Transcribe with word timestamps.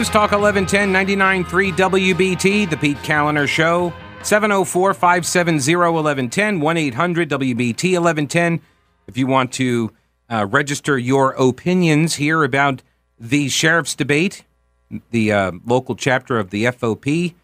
News 0.00 0.08
Talk 0.08 0.32
1110 0.32 0.90
99.3 1.44 1.72
WBT, 1.74 2.70
The 2.70 2.76
Pete 2.78 2.96
Kaliner 3.02 3.46
Show. 3.46 3.92
704 4.22 4.94
570 4.94 5.76
1110 5.76 6.58
1 6.58 6.76
800 6.78 7.28
WBT 7.28 7.82
1110. 8.00 8.62
If 9.06 9.18
you 9.18 9.26
want 9.26 9.52
to 9.52 9.92
uh, 10.30 10.46
register 10.48 10.96
your 10.96 11.32
opinions 11.32 12.14
here 12.14 12.44
about 12.44 12.82
the 13.18 13.50
sheriff's 13.50 13.94
debate, 13.94 14.44
the 15.10 15.32
uh, 15.32 15.52
local 15.66 15.94
chapter 15.94 16.38
of 16.38 16.48
the 16.48 16.64
FOP 16.64 17.34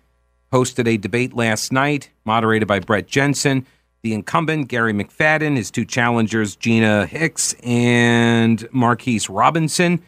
hosted 0.51 0.89
a 0.89 0.97
debate 0.97 1.35
last 1.35 1.75
night, 1.75 2.09
moderated 2.25 2.67
by 2.67 2.81
Brett 2.81 3.07
Jensen. 3.07 3.67
The 4.01 4.15
incumbent, 4.15 4.69
Gary 4.69 4.95
McFadden, 4.95 5.59
his 5.59 5.71
two 5.71 5.85
challengers, 5.85 6.57
Gina 6.57 7.05
Hicks 7.05 7.55
and 7.63 8.67
Marquise 8.73 9.29
Robinson. 9.29 10.03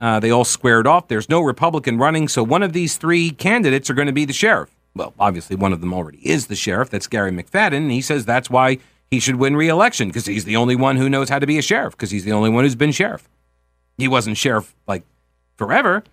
Uh, 0.00 0.20
they 0.20 0.30
all 0.30 0.44
squared 0.44 0.86
off. 0.86 1.08
There's 1.08 1.28
no 1.28 1.40
Republican 1.40 1.98
running, 1.98 2.28
so 2.28 2.42
one 2.42 2.62
of 2.62 2.72
these 2.72 2.96
three 2.96 3.30
candidates 3.30 3.88
are 3.88 3.94
going 3.94 4.06
to 4.06 4.12
be 4.12 4.24
the 4.24 4.32
sheriff 4.32 4.74
well, 4.94 5.12
obviously 5.18 5.56
one 5.56 5.72
of 5.72 5.80
them 5.80 5.92
already 5.92 6.18
is 6.18 6.46
the 6.46 6.56
sheriff. 6.56 6.90
That's 6.90 7.06
Gary 7.06 7.30
McFadden. 7.30 7.76
And 7.76 7.90
he 7.90 8.00
says 8.00 8.24
that's 8.24 8.48
why 8.48 8.78
he 9.10 9.20
should 9.20 9.36
win 9.36 9.56
re-election 9.56 10.08
because 10.08 10.26
he's 10.26 10.44
the 10.44 10.56
only 10.56 10.76
one 10.76 10.96
who 10.96 11.08
knows 11.08 11.28
how 11.28 11.38
to 11.38 11.46
be 11.46 11.58
a 11.58 11.62
sheriff 11.62 11.96
because 11.96 12.10
he's 12.10 12.24
the 12.24 12.32
only 12.32 12.50
one 12.50 12.64
who's 12.64 12.76
been 12.76 12.92
sheriff. 12.92 13.28
He 13.98 14.08
wasn't 14.08 14.36
sheriff 14.36 14.74
like 14.86 15.02
forever. 15.56 16.04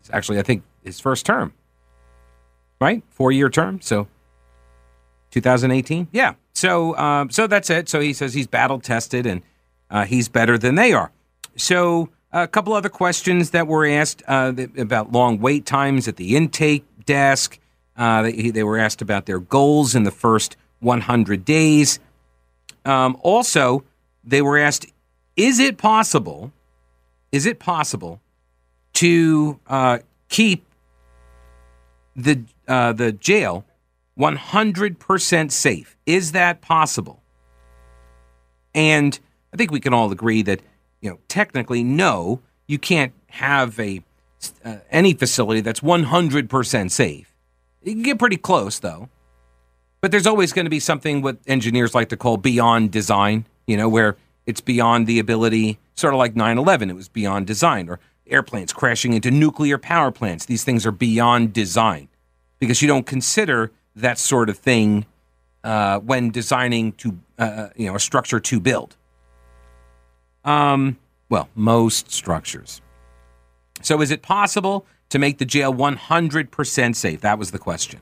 It's 0.00 0.10
actually, 0.12 0.38
I 0.38 0.42
think, 0.42 0.62
his 0.84 1.00
first 1.00 1.26
term, 1.26 1.52
right? 2.80 3.02
Four-year 3.10 3.50
term. 3.50 3.80
So 3.80 4.06
2018. 5.30 6.08
Yeah. 6.12 6.34
So, 6.54 6.96
um, 6.96 7.30
so 7.30 7.46
that's 7.46 7.70
it. 7.70 7.88
So 7.88 8.00
he 8.00 8.12
says 8.12 8.34
he's 8.34 8.46
battle 8.46 8.80
tested 8.80 9.26
and 9.26 9.42
uh, 9.90 10.04
he's 10.04 10.28
better 10.28 10.56
than 10.58 10.74
they 10.74 10.92
are. 10.92 11.10
So 11.56 12.10
a 12.32 12.48
couple 12.48 12.72
other 12.72 12.88
questions 12.88 13.50
that 13.50 13.66
were 13.66 13.86
asked 13.86 14.22
uh, 14.26 14.52
about 14.76 15.12
long 15.12 15.40
wait 15.40 15.64
times 15.66 16.08
at 16.08 16.16
the 16.16 16.36
intake 16.36 16.84
desk. 17.04 17.58
Uh, 17.96 18.22
they, 18.22 18.50
they, 18.50 18.62
were 18.62 18.78
asked 18.78 19.00
about 19.00 19.26
their 19.26 19.38
goals 19.38 19.94
in 19.94 20.02
the 20.02 20.10
first 20.10 20.56
100 20.80 21.44
days. 21.44 21.98
Um, 22.84 23.16
also, 23.22 23.84
they 24.22 24.42
were 24.42 24.58
asked, 24.58 24.86
is 25.36 25.58
it 25.58 25.78
possible, 25.78 26.52
is 27.32 27.46
it 27.46 27.58
possible 27.58 28.20
to 28.94 29.58
uh, 29.66 29.98
keep 30.28 30.64
the, 32.14 32.42
uh, 32.68 32.92
the 32.92 33.12
jail 33.12 33.64
100% 34.18 35.50
safe? 35.52 35.96
Is 36.06 36.32
that 36.32 36.60
possible? 36.60 37.22
And 38.74 39.18
I 39.52 39.56
think 39.56 39.70
we 39.70 39.80
can 39.80 39.94
all 39.94 40.12
agree 40.12 40.42
that, 40.42 40.60
you 41.00 41.10
know, 41.10 41.18
technically, 41.28 41.82
no, 41.82 42.40
you 42.66 42.78
can't 42.78 43.12
have 43.28 43.78
a 43.78 44.02
uh, 44.64 44.76
any 44.90 45.14
facility 45.14 45.60
that's 45.60 45.80
100% 45.80 46.90
safe. 46.90 47.34
You 47.82 47.92
can 47.92 48.02
get 48.02 48.18
pretty 48.18 48.36
close, 48.36 48.78
though. 48.78 49.08
But 50.00 50.10
there's 50.10 50.26
always 50.26 50.52
going 50.52 50.66
to 50.66 50.70
be 50.70 50.80
something 50.80 51.22
what 51.22 51.38
engineers 51.46 51.94
like 51.94 52.10
to 52.10 52.16
call 52.16 52.36
beyond 52.36 52.92
design, 52.92 53.46
you 53.66 53.76
know, 53.76 53.88
where 53.88 54.16
it's 54.44 54.60
beyond 54.60 55.06
the 55.06 55.18
ability, 55.18 55.78
sort 55.94 56.14
of 56.14 56.18
like 56.18 56.36
9 56.36 56.58
11, 56.58 56.90
it 56.90 56.92
was 56.92 57.08
beyond 57.08 57.46
design, 57.46 57.88
or 57.88 57.98
airplanes 58.26 58.72
crashing 58.72 59.12
into 59.14 59.30
nuclear 59.30 59.78
power 59.78 60.10
plants. 60.10 60.46
These 60.46 60.64
things 60.64 60.86
are 60.86 60.92
beyond 60.92 61.52
design 61.52 62.08
because 62.58 62.82
you 62.82 62.88
don't 62.88 63.06
consider 63.06 63.72
that 63.94 64.18
sort 64.18 64.50
of 64.50 64.58
thing 64.58 65.06
uh, 65.64 65.98
when 66.00 66.30
designing 66.30 66.92
to, 66.92 67.18
uh, 67.38 67.42
uh 67.42 67.68
you 67.76 67.86
know, 67.86 67.96
a 67.96 68.00
structure 68.00 68.38
to 68.38 68.60
build. 68.60 68.96
Um, 70.46 70.96
well, 71.28 71.48
most 71.54 72.10
structures. 72.10 72.80
So 73.82 74.00
is 74.00 74.10
it 74.10 74.22
possible 74.22 74.86
to 75.10 75.18
make 75.18 75.38
the 75.38 75.44
jail 75.44 75.74
100% 75.74 76.96
safe? 76.96 77.20
That 77.20 77.38
was 77.38 77.50
the 77.50 77.58
question. 77.58 78.00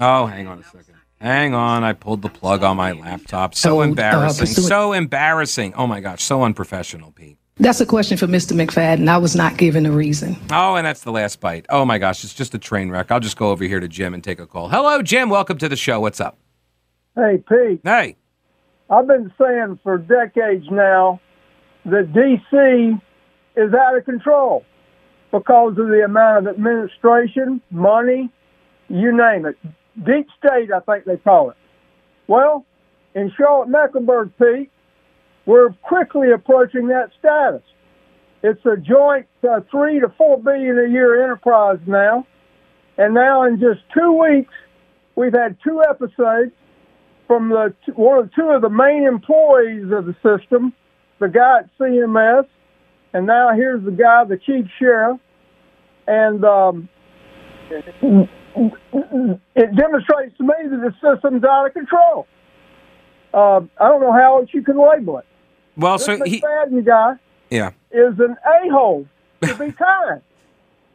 Oh, 0.00 0.26
hang 0.26 0.46
on 0.46 0.58
a 0.58 0.64
second. 0.64 0.94
Hang 1.20 1.52
on, 1.54 1.82
I 1.82 1.94
pulled 1.94 2.22
the 2.22 2.28
plug 2.28 2.62
on 2.62 2.76
my 2.76 2.92
laptop. 2.92 3.54
So 3.54 3.80
uh, 3.80 3.84
embarrassing. 3.84 4.46
So 4.46 4.92
embarrassing. 4.92 5.74
Oh 5.74 5.86
my 5.86 6.00
gosh, 6.00 6.22
so 6.22 6.44
unprofessional, 6.44 7.10
Pete. 7.10 7.38
That's 7.56 7.80
a 7.80 7.86
question 7.86 8.16
for 8.16 8.28
Mr. 8.28 8.52
McFadden. 8.52 9.08
I 9.08 9.18
was 9.18 9.34
not 9.34 9.56
given 9.56 9.84
a 9.84 9.90
reason. 9.90 10.36
Oh, 10.52 10.76
and 10.76 10.86
that's 10.86 11.02
the 11.02 11.10
last 11.10 11.40
bite. 11.40 11.66
Oh 11.70 11.84
my 11.84 11.98
gosh, 11.98 12.22
it's 12.22 12.34
just 12.34 12.54
a 12.54 12.58
train 12.58 12.88
wreck. 12.88 13.10
I'll 13.10 13.18
just 13.18 13.36
go 13.36 13.50
over 13.50 13.64
here 13.64 13.80
to 13.80 13.88
Jim 13.88 14.14
and 14.14 14.22
take 14.22 14.38
a 14.38 14.46
call. 14.46 14.68
Hello, 14.68 15.02
Jim. 15.02 15.28
Welcome 15.28 15.58
to 15.58 15.68
the 15.68 15.74
show. 15.74 15.98
What's 15.98 16.20
up? 16.20 16.38
Hey, 17.16 17.42
Pete. 17.48 17.80
Hey. 17.82 18.14
I've 18.90 19.06
been 19.06 19.32
saying 19.40 19.78
for 19.82 19.98
decades 19.98 20.64
now 20.70 21.20
that 21.84 22.12
D.C. 22.12 23.60
is 23.60 23.74
out 23.74 23.96
of 23.96 24.04
control 24.04 24.64
because 25.30 25.72
of 25.78 25.88
the 25.88 26.02
amount 26.04 26.46
of 26.46 26.54
administration, 26.54 27.60
money, 27.70 28.30
you 28.88 29.14
name 29.16 29.44
it. 29.44 29.56
Deep 30.06 30.28
state, 30.38 30.70
I 30.72 30.80
think 30.80 31.04
they 31.04 31.18
call 31.18 31.50
it. 31.50 31.56
Well, 32.28 32.64
in 33.14 33.30
Charlotte 33.36 33.68
Mecklenburg, 33.68 34.32
Pete, 34.38 34.70
we're 35.44 35.70
quickly 35.82 36.30
approaching 36.30 36.88
that 36.88 37.10
status. 37.18 37.62
It's 38.42 38.64
a 38.64 38.76
joint 38.76 39.26
uh, 39.42 39.60
three 39.70 40.00
to 40.00 40.08
four 40.16 40.38
billion 40.38 40.78
a 40.78 40.88
year 40.88 41.24
enterprise 41.24 41.78
now, 41.86 42.26
and 42.96 43.12
now 43.12 43.42
in 43.44 43.58
just 43.58 43.80
two 43.92 44.12
weeks, 44.12 44.52
we've 45.16 45.32
had 45.32 45.56
two 45.64 45.82
episodes 45.82 46.52
from 47.28 47.50
the 47.50 47.72
one 47.94 48.18
of 48.18 48.34
two 48.34 48.48
of 48.48 48.62
the 48.62 48.70
main 48.70 49.04
employees 49.04 49.92
of 49.92 50.06
the 50.06 50.16
system, 50.24 50.72
the 51.20 51.28
guy 51.28 51.60
at 51.60 51.70
CMS, 51.78 52.48
and 53.12 53.26
now 53.26 53.50
here's 53.54 53.84
the 53.84 53.92
guy, 53.92 54.24
the 54.24 54.38
chief 54.38 54.66
sheriff, 54.78 55.20
and 56.08 56.44
um, 56.44 56.88
it 58.00 59.76
demonstrates 59.76 60.36
to 60.38 60.42
me 60.42 60.54
that 60.64 60.80
the 60.80 60.94
system's 61.00 61.44
out 61.44 61.66
of 61.66 61.74
control. 61.74 62.26
Uh, 63.32 63.60
I 63.78 63.88
don't 63.88 64.00
know 64.00 64.12
how 64.12 64.38
else 64.38 64.48
you 64.52 64.62
can 64.62 64.78
label 64.78 65.18
it. 65.18 65.26
Well, 65.76 65.98
this 65.98 66.06
so 66.06 66.24
he, 66.24 66.40
guy, 66.40 67.14
yeah, 67.50 67.70
is 67.92 68.18
an 68.18 68.36
a 68.44 68.70
hole 68.70 69.06
to 69.42 69.54
be 69.54 69.70
kind. 69.78 70.22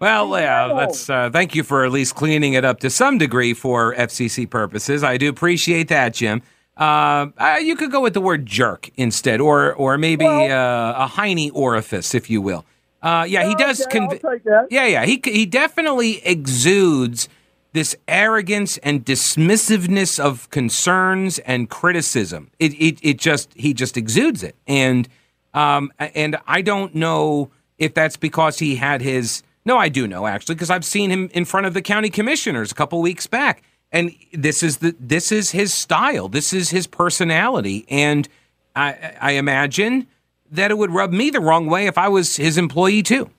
Well, 0.03 0.37
yeah, 0.37 0.65
let's 0.65 1.09
uh, 1.09 1.29
thank 1.29 1.55
you 1.55 1.63
for 1.63 1.85
at 1.85 1.91
least 1.93 2.15
cleaning 2.15 2.55
it 2.55 2.65
up 2.65 2.81
to 2.81 2.89
some 2.89 3.17
degree 3.17 3.53
for 3.53 3.95
FCC 3.95 4.49
purposes. 4.49 5.01
I 5.01 5.15
do 5.15 5.29
appreciate 5.29 5.87
that, 5.87 6.13
Jim. 6.13 6.41
Uh, 6.75 7.27
uh, 7.37 7.59
you 7.61 7.77
could 7.77 7.89
go 7.89 8.01
with 8.01 8.13
the 8.13 8.19
word 8.19 8.45
jerk 8.45 8.89
instead, 8.97 9.39
or 9.39 9.73
or 9.75 9.97
maybe 9.97 10.25
well, 10.25 10.41
uh, 10.51 11.05
a 11.05 11.07
hiney 11.07 11.51
orifice, 11.53 12.13
if 12.13 12.29
you 12.29 12.41
will. 12.41 12.65
Uh, 13.01 13.25
yeah, 13.25 13.47
he 13.47 13.55
does. 13.55 13.81
Okay, 13.85 14.01
conv- 14.01 14.67
yeah, 14.69 14.85
yeah, 14.85 15.05
he 15.05 15.21
he 15.23 15.45
definitely 15.45 16.21
exudes 16.25 17.29
this 17.71 17.95
arrogance 18.05 18.77
and 18.79 19.05
dismissiveness 19.05 20.19
of 20.19 20.49
concerns 20.49 21.39
and 21.39 21.69
criticism. 21.69 22.51
It 22.59 22.73
it 22.73 22.99
it 23.01 23.19
just 23.19 23.53
he 23.55 23.73
just 23.73 23.95
exudes 23.95 24.43
it, 24.43 24.57
and 24.67 25.07
um 25.53 25.93
and 25.97 26.35
I 26.45 26.61
don't 26.61 26.93
know 26.93 27.51
if 27.77 27.93
that's 27.93 28.17
because 28.17 28.59
he 28.59 28.75
had 28.75 29.01
his. 29.01 29.43
No, 29.65 29.77
I 29.77 29.89
do 29.89 30.07
know 30.07 30.27
actually 30.27 30.55
because 30.55 30.69
I've 30.69 30.85
seen 30.85 31.09
him 31.09 31.29
in 31.33 31.45
front 31.45 31.65
of 31.65 31.73
the 31.73 31.81
county 31.81 32.09
commissioners 32.09 32.71
a 32.71 32.75
couple 32.75 33.01
weeks 33.01 33.27
back, 33.27 33.63
and 33.91 34.13
this 34.33 34.61
is 34.61 34.77
the 34.77 34.95
this 34.99 35.31
is 35.31 35.51
his 35.51 35.73
style. 35.73 36.27
This 36.27 36.53
is 36.53 36.69
his 36.69 36.87
personality, 36.87 37.85
and 37.89 38.27
I 38.75 39.15
I 39.19 39.31
imagine 39.33 40.07
that 40.51 40.69
it 40.69 40.77
would 40.77 40.91
rub 40.91 41.11
me 41.11 41.29
the 41.29 41.39
wrong 41.39 41.67
way 41.67 41.87
if 41.87 41.97
I 41.97 42.09
was 42.09 42.35
his 42.35 42.57
employee 42.57 43.03
too. 43.03 43.29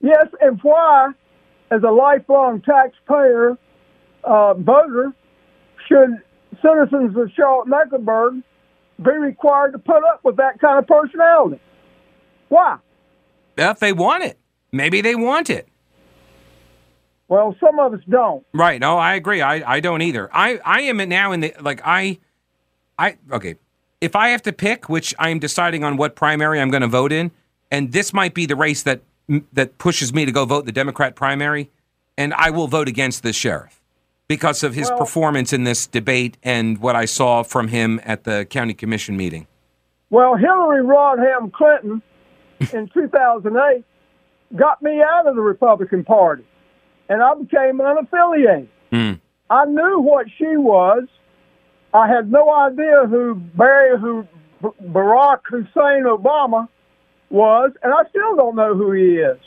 Yes, 0.00 0.26
and 0.40 0.60
why, 0.62 1.12
as 1.70 1.82
a 1.82 1.90
lifelong 1.90 2.60
taxpayer 2.60 3.58
uh, 4.22 4.54
voter, 4.54 5.12
should 5.88 6.10
citizens 6.62 7.16
of 7.16 7.30
Charlotte 7.34 7.68
Mecklenburg 7.68 8.42
be 9.02 9.12
required 9.12 9.72
to 9.72 9.78
put 9.78 10.04
up 10.04 10.20
with 10.24 10.36
that 10.36 10.60
kind 10.60 10.78
of 10.78 10.86
personality? 10.86 11.60
Why? 12.48 12.78
If 13.56 13.78
they 13.78 13.92
want 13.92 14.24
it, 14.24 14.38
maybe 14.72 15.00
they 15.00 15.14
want 15.14 15.50
it. 15.50 15.68
Well, 17.28 17.56
some 17.58 17.78
of 17.78 17.92
us 17.92 18.00
don't. 18.08 18.46
Right. 18.52 18.80
No, 18.80 18.98
I 18.98 19.14
agree. 19.14 19.40
I, 19.40 19.74
I 19.74 19.80
don't 19.80 20.02
either. 20.02 20.30
I, 20.32 20.60
I 20.64 20.82
am 20.82 20.96
now 21.08 21.32
in 21.32 21.40
the 21.40 21.54
like 21.60 21.80
I 21.84 22.18
I 22.98 23.16
okay 23.32 23.56
if 24.00 24.14
I 24.14 24.28
have 24.28 24.42
to 24.42 24.52
pick, 24.52 24.88
which 24.88 25.14
I'm 25.18 25.38
deciding 25.38 25.82
on 25.82 25.96
what 25.96 26.14
primary 26.14 26.60
I'm 26.60 26.70
going 26.70 26.82
to 26.82 26.88
vote 26.88 27.12
in, 27.12 27.30
and 27.70 27.92
this 27.92 28.12
might 28.12 28.34
be 28.34 28.46
the 28.46 28.56
race 28.56 28.82
that 28.84 29.00
that 29.52 29.78
pushes 29.78 30.14
me 30.14 30.24
to 30.24 30.30
go 30.30 30.44
vote 30.44 30.66
the 30.66 30.72
Democrat 30.72 31.16
primary, 31.16 31.70
and 32.16 32.32
I 32.34 32.50
will 32.50 32.68
vote 32.68 32.86
against 32.86 33.24
the 33.24 33.32
sheriff 33.32 33.82
because 34.28 34.62
of 34.62 34.74
his 34.74 34.88
well, 34.88 34.98
performance 34.98 35.52
in 35.52 35.64
this 35.64 35.86
debate 35.86 36.36
and 36.42 36.78
what 36.78 36.94
I 36.94 37.04
saw 37.04 37.42
from 37.42 37.68
him 37.68 38.00
at 38.04 38.24
the 38.24 38.44
county 38.48 38.74
commission 38.74 39.16
meeting. 39.16 39.46
Well, 40.10 40.36
Hillary 40.36 40.84
Rodham 40.84 41.52
Clinton 41.52 42.02
in 42.72 42.88
2008 42.94 43.84
got 44.54 44.82
me 44.82 45.02
out 45.02 45.26
of 45.26 45.34
the 45.34 45.42
Republican 45.42 46.04
Party, 46.04 46.44
and 47.08 47.22
I 47.22 47.34
became 47.34 47.78
unaffiliated. 47.78 48.68
Mm. 48.92 49.20
I 49.50 49.64
knew 49.64 50.00
what 50.00 50.26
she 50.38 50.56
was 50.56 51.04
I 51.96 52.08
had 52.08 52.30
no 52.30 52.52
idea 52.52 53.06
who 53.08 53.34
Barry, 53.34 53.98
who 53.98 54.26
Barack 54.62 55.40
Hussein 55.48 56.04
Obama 56.04 56.68
was, 57.30 57.72
and 57.82 57.92
I 57.92 58.08
still 58.10 58.36
don't 58.36 58.54
know 58.54 58.74
who 58.74 58.92
he 58.92 59.16
is. 59.16 59.38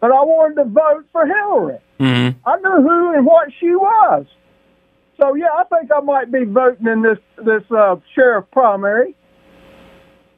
but 0.00 0.10
I 0.10 0.22
wanted 0.22 0.56
to 0.56 0.64
vote 0.64 1.04
for 1.12 1.26
Hillary. 1.26 1.78
Mm-hmm. 2.00 2.48
I 2.48 2.56
knew 2.56 2.82
who 2.82 3.14
and 3.14 3.26
what 3.26 3.48
she 3.60 3.70
was. 3.70 4.26
So 5.20 5.34
yeah, 5.34 5.50
I 5.56 5.64
think 5.64 5.90
I 5.94 6.00
might 6.00 6.32
be 6.32 6.44
voting 6.44 6.86
in 6.86 7.02
this 7.02 7.18
this 7.36 7.62
uh, 7.70 7.96
sheriff 8.14 8.46
primary. 8.52 9.14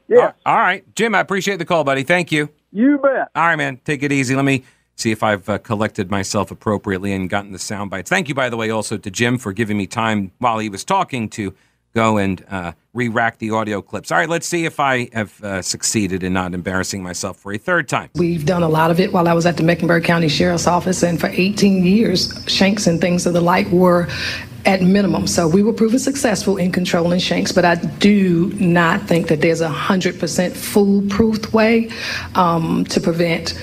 Yes, 0.08 0.34
All 0.44 0.58
right, 0.58 0.84
Jim. 0.94 1.14
I 1.14 1.20
appreciate 1.20 1.56
the 1.56 1.64
call, 1.64 1.84
buddy. 1.84 2.02
Thank 2.02 2.30
you. 2.30 2.50
You 2.74 2.98
bet. 2.98 3.30
All 3.34 3.46
right, 3.46 3.56
man. 3.56 3.80
Take 3.84 4.02
it 4.02 4.12
easy. 4.12 4.34
Let 4.34 4.44
me 4.44 4.64
see 4.96 5.10
if 5.10 5.22
I've 5.22 5.48
uh, 5.48 5.58
collected 5.58 6.10
myself 6.10 6.50
appropriately 6.50 7.12
and 7.12 7.30
gotten 7.30 7.52
the 7.52 7.58
sound 7.58 7.90
bites. 7.90 8.10
Thank 8.10 8.28
you, 8.28 8.34
by 8.34 8.50
the 8.50 8.56
way, 8.56 8.70
also 8.70 8.96
to 8.96 9.10
Jim 9.10 9.38
for 9.38 9.52
giving 9.52 9.76
me 9.76 9.86
time 9.86 10.32
while 10.38 10.58
he 10.58 10.68
was 10.68 10.84
talking 10.84 11.28
to 11.30 11.54
go 11.94 12.18
and 12.18 12.44
uh, 12.50 12.72
re-rack 12.92 13.38
the 13.38 13.50
audio 13.50 13.80
clips. 13.80 14.10
All 14.10 14.18
right, 14.18 14.28
let's 14.28 14.46
see 14.46 14.64
if 14.64 14.80
I 14.80 15.08
have 15.12 15.42
uh, 15.42 15.62
succeeded 15.62 16.22
in 16.22 16.32
not 16.32 16.54
embarrassing 16.54 17.02
myself 17.02 17.38
for 17.38 17.52
a 17.52 17.58
third 17.58 17.88
time. 17.88 18.10
We've 18.14 18.44
done 18.44 18.62
a 18.62 18.68
lot 18.68 18.90
of 18.90 19.00
it 19.00 19.12
while 19.12 19.28
I 19.28 19.32
was 19.32 19.46
at 19.46 19.56
the 19.56 19.62
Mecklenburg 19.62 20.04
County 20.04 20.28
Sheriff's 20.28 20.66
Office, 20.66 21.02
and 21.02 21.20
for 21.20 21.28
18 21.28 21.84
years, 21.84 22.32
shanks 22.46 22.86
and 22.86 23.00
things 23.00 23.26
of 23.26 23.32
the 23.32 23.40
like 23.40 23.68
were 23.68 24.08
at 24.66 24.82
minimum. 24.82 25.26
So 25.26 25.46
we 25.46 25.62
were 25.62 25.72
proven 25.72 25.98
successful 25.98 26.56
in 26.56 26.72
controlling 26.72 27.20
shanks, 27.20 27.52
but 27.52 27.64
I 27.64 27.74
do 27.74 28.52
not 28.54 29.02
think 29.02 29.28
that 29.28 29.40
there's 29.40 29.60
a 29.60 29.68
100% 29.68 30.52
foolproof 30.52 31.52
way 31.52 31.90
um, 32.34 32.84
to 32.86 33.00
prevent 33.00 33.54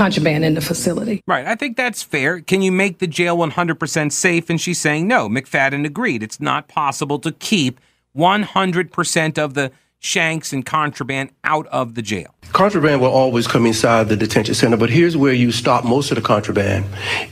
contraband 0.00 0.46
in 0.46 0.54
the 0.54 0.62
facility. 0.62 1.22
Right. 1.26 1.44
I 1.44 1.54
think 1.54 1.76
that's 1.76 2.02
fair. 2.02 2.40
Can 2.40 2.62
you 2.62 2.72
make 2.72 3.00
the 3.00 3.06
jail 3.06 3.36
100% 3.36 4.12
safe? 4.12 4.48
And 4.48 4.58
she's 4.58 4.80
saying 4.80 5.06
no. 5.06 5.28
McFadden 5.28 5.84
agreed. 5.84 6.22
It's 6.22 6.40
not 6.40 6.68
possible 6.68 7.18
to 7.18 7.32
keep 7.32 7.78
100% 8.16 9.38
of 9.38 9.52
the 9.52 9.70
shanks 10.10 10.52
and 10.52 10.64
contraband 10.66 11.30
out 11.44 11.66
of 11.68 11.94
the 11.94 12.02
jail. 12.02 12.34
Contraband 12.52 13.00
will 13.00 13.08
always 13.12 13.46
come 13.46 13.64
inside 13.64 14.08
the 14.08 14.16
detention 14.16 14.54
center, 14.54 14.76
but 14.76 14.90
here's 14.90 15.16
where 15.16 15.32
you 15.32 15.52
stop 15.52 15.84
most 15.84 16.10
of 16.10 16.16
the 16.16 16.22
contraband 16.22 16.84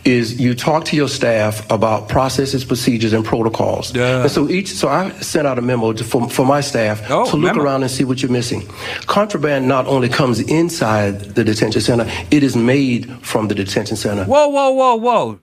is 0.05 0.41
you 0.41 0.55
talk 0.55 0.85
to 0.85 0.95
your 0.95 1.09
staff 1.09 1.69
about 1.73 2.09
processes, 2.09 2.65
procedures, 2.65 3.13
and 3.13 3.25
protocols. 3.25 3.91
Duh. 3.91 4.21
And 4.23 4.31
so 4.31 4.49
each, 4.49 4.69
so 4.69 4.87
I 4.87 5.11
sent 5.21 5.47
out 5.49 5.59
a 5.59 5.63
memo 5.63 5.93
to, 5.93 6.05
for, 6.05 6.29
for 6.31 6.47
my 6.47 6.61
staff 6.61 7.03
Oh, 7.11 7.29
to 7.31 7.37
look 7.37 7.55
memo. 7.57 7.65
around 7.65 7.83
and 7.83 7.91
see 7.91 8.05
what 8.05 8.23
you're 8.23 8.31
missing. 8.31 8.65
Contraband 9.07 9.67
not 9.67 9.87
only 9.87 10.09
comes 10.09 10.39
inside 10.39 11.21
the 11.35 11.43
detention 11.43 11.81
center, 11.81 12.07
it 12.31 12.43
is 12.45 12.55
made 12.55 13.11
from 13.27 13.49
the 13.49 13.55
detention 13.57 13.97
center. 13.97 14.25
Whoa, 14.25 14.47
whoa, 14.49 14.71
whoa, 14.71 14.95
whoa. 14.95 15.41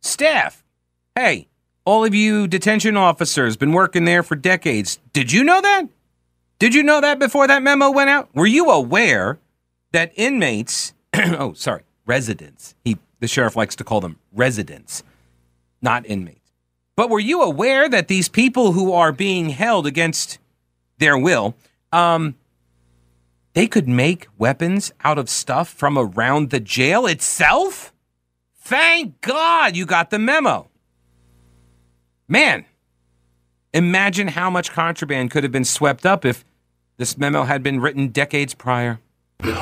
Staff. 0.00 0.64
Hey, 1.14 1.48
all 1.84 2.04
of 2.04 2.14
you 2.14 2.48
detention 2.48 2.96
officers 2.96 3.56
been 3.56 3.72
working 3.72 4.04
there 4.04 4.22
for 4.24 4.34
decades. 4.34 4.98
Did 5.12 5.30
you 5.30 5.44
know 5.44 5.60
that? 5.60 5.84
Did 6.62 6.76
you 6.76 6.84
know 6.84 7.00
that 7.00 7.18
before 7.18 7.48
that 7.48 7.60
memo 7.60 7.90
went 7.90 8.08
out? 8.08 8.28
Were 8.36 8.46
you 8.46 8.70
aware 8.70 9.40
that 9.90 10.12
inmates, 10.14 10.94
oh, 11.12 11.54
sorry, 11.54 11.82
residents. 12.06 12.76
He 12.84 12.98
the 13.18 13.26
sheriff 13.26 13.56
likes 13.56 13.74
to 13.74 13.82
call 13.82 14.00
them 14.00 14.20
residents, 14.32 15.02
not 15.80 16.06
inmates. 16.06 16.52
But 16.94 17.10
were 17.10 17.18
you 17.18 17.42
aware 17.42 17.88
that 17.88 18.06
these 18.06 18.28
people 18.28 18.70
who 18.70 18.92
are 18.92 19.10
being 19.10 19.48
held 19.48 19.88
against 19.88 20.38
their 20.98 21.18
will, 21.18 21.56
um, 21.90 22.36
they 23.54 23.66
could 23.66 23.88
make 23.88 24.28
weapons 24.38 24.92
out 25.02 25.18
of 25.18 25.28
stuff 25.28 25.68
from 25.68 25.98
around 25.98 26.50
the 26.50 26.60
jail 26.60 27.06
itself? 27.06 27.92
Thank 28.56 29.20
God 29.20 29.74
you 29.74 29.84
got 29.84 30.10
the 30.10 30.18
memo. 30.20 30.68
Man, 32.28 32.66
imagine 33.74 34.28
how 34.28 34.48
much 34.48 34.70
contraband 34.70 35.32
could 35.32 35.42
have 35.42 35.50
been 35.50 35.64
swept 35.64 36.06
up 36.06 36.24
if 36.24 36.44
this 37.02 37.18
memo 37.18 37.42
had 37.42 37.64
been 37.64 37.80
written 37.80 38.06
decades 38.10 38.54
prior. 38.54 39.00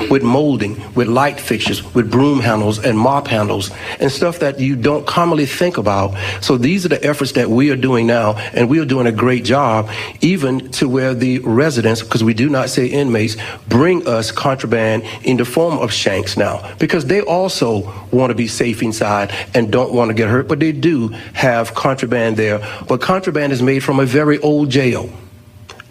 with 0.09 0.23
molding, 0.23 0.93
with 0.93 1.07
light 1.07 1.39
fixtures, 1.39 1.81
with 1.95 2.11
broom 2.11 2.39
handles 2.39 2.77
and 2.77 2.97
mop 2.97 3.27
handles, 3.27 3.71
and 3.99 4.11
stuff 4.11 4.39
that 4.39 4.59
you 4.59 4.75
don't 4.75 5.07
commonly 5.07 5.45
think 5.45 5.77
about. 5.77 6.15
So 6.43 6.57
these 6.57 6.85
are 6.85 6.89
the 6.89 7.03
efforts 7.03 7.31
that 7.33 7.49
we 7.49 7.71
are 7.71 7.75
doing 7.75 8.05
now, 8.05 8.33
and 8.53 8.69
we 8.69 8.79
are 8.79 8.85
doing 8.85 9.07
a 9.07 9.11
great 9.11 9.43
job, 9.43 9.89
even 10.21 10.69
to 10.73 10.87
where 10.87 11.13
the 11.13 11.39
residents, 11.39 12.01
because 12.01 12.23
we 12.23 12.33
do 12.33 12.49
not 12.49 12.69
say 12.69 12.87
inmates, 12.87 13.37
bring 13.67 14.07
us 14.07 14.31
contraband 14.31 15.03
in 15.23 15.37
the 15.37 15.45
form 15.45 15.79
of 15.79 15.91
shanks 15.91 16.37
now, 16.37 16.75
because 16.77 17.05
they 17.05 17.21
also 17.21 17.91
want 18.11 18.29
to 18.29 18.35
be 18.35 18.47
safe 18.47 18.83
inside 18.83 19.33
and 19.55 19.71
don't 19.71 19.93
want 19.93 20.09
to 20.09 20.13
get 20.13 20.29
hurt, 20.29 20.47
but 20.47 20.59
they 20.59 20.71
do 20.71 21.07
have 21.33 21.73
contraband 21.73 22.37
there. 22.37 22.59
But 22.87 23.01
contraband 23.01 23.51
is 23.51 23.61
made 23.61 23.79
from 23.79 23.99
a 23.99 24.05
very 24.05 24.37
old 24.39 24.69
jail, 24.69 25.09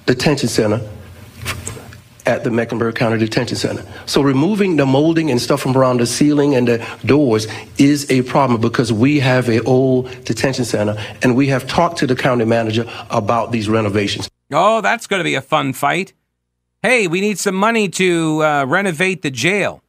detention 0.06 0.48
center, 0.48 0.80
at 2.26 2.44
the 2.44 2.50
Mecklenburg 2.50 2.94
County 2.94 3.18
Detention 3.18 3.56
Center. 3.56 3.84
So 4.06 4.22
removing 4.22 4.76
the 4.76 4.86
molding 4.86 5.30
and 5.30 5.40
stuff 5.40 5.60
from 5.62 5.76
around 5.76 6.00
the 6.00 6.06
ceiling 6.06 6.54
and 6.54 6.68
the 6.68 6.86
doors 7.04 7.46
is 7.78 8.10
a 8.10 8.22
problem 8.22 8.60
because 8.60 8.92
we 8.92 9.20
have 9.20 9.48
a 9.48 9.62
old 9.62 10.08
detention 10.24 10.64
center 10.64 10.96
and 11.22 11.36
we 11.36 11.48
have 11.48 11.66
talked 11.66 11.98
to 11.98 12.06
the 12.06 12.16
county 12.16 12.44
manager 12.44 12.84
about 13.10 13.52
these 13.52 13.68
renovations. 13.68 14.28
Oh, 14.52 14.80
that's 14.80 15.06
going 15.06 15.20
to 15.20 15.24
be 15.24 15.34
a 15.34 15.40
fun 15.40 15.72
fight. 15.72 16.12
Hey, 16.82 17.06
we 17.06 17.20
need 17.20 17.38
some 17.38 17.54
money 17.54 17.88
to 17.90 18.42
uh, 18.42 18.64
renovate 18.64 19.22
the 19.22 19.30
jail. 19.30 19.82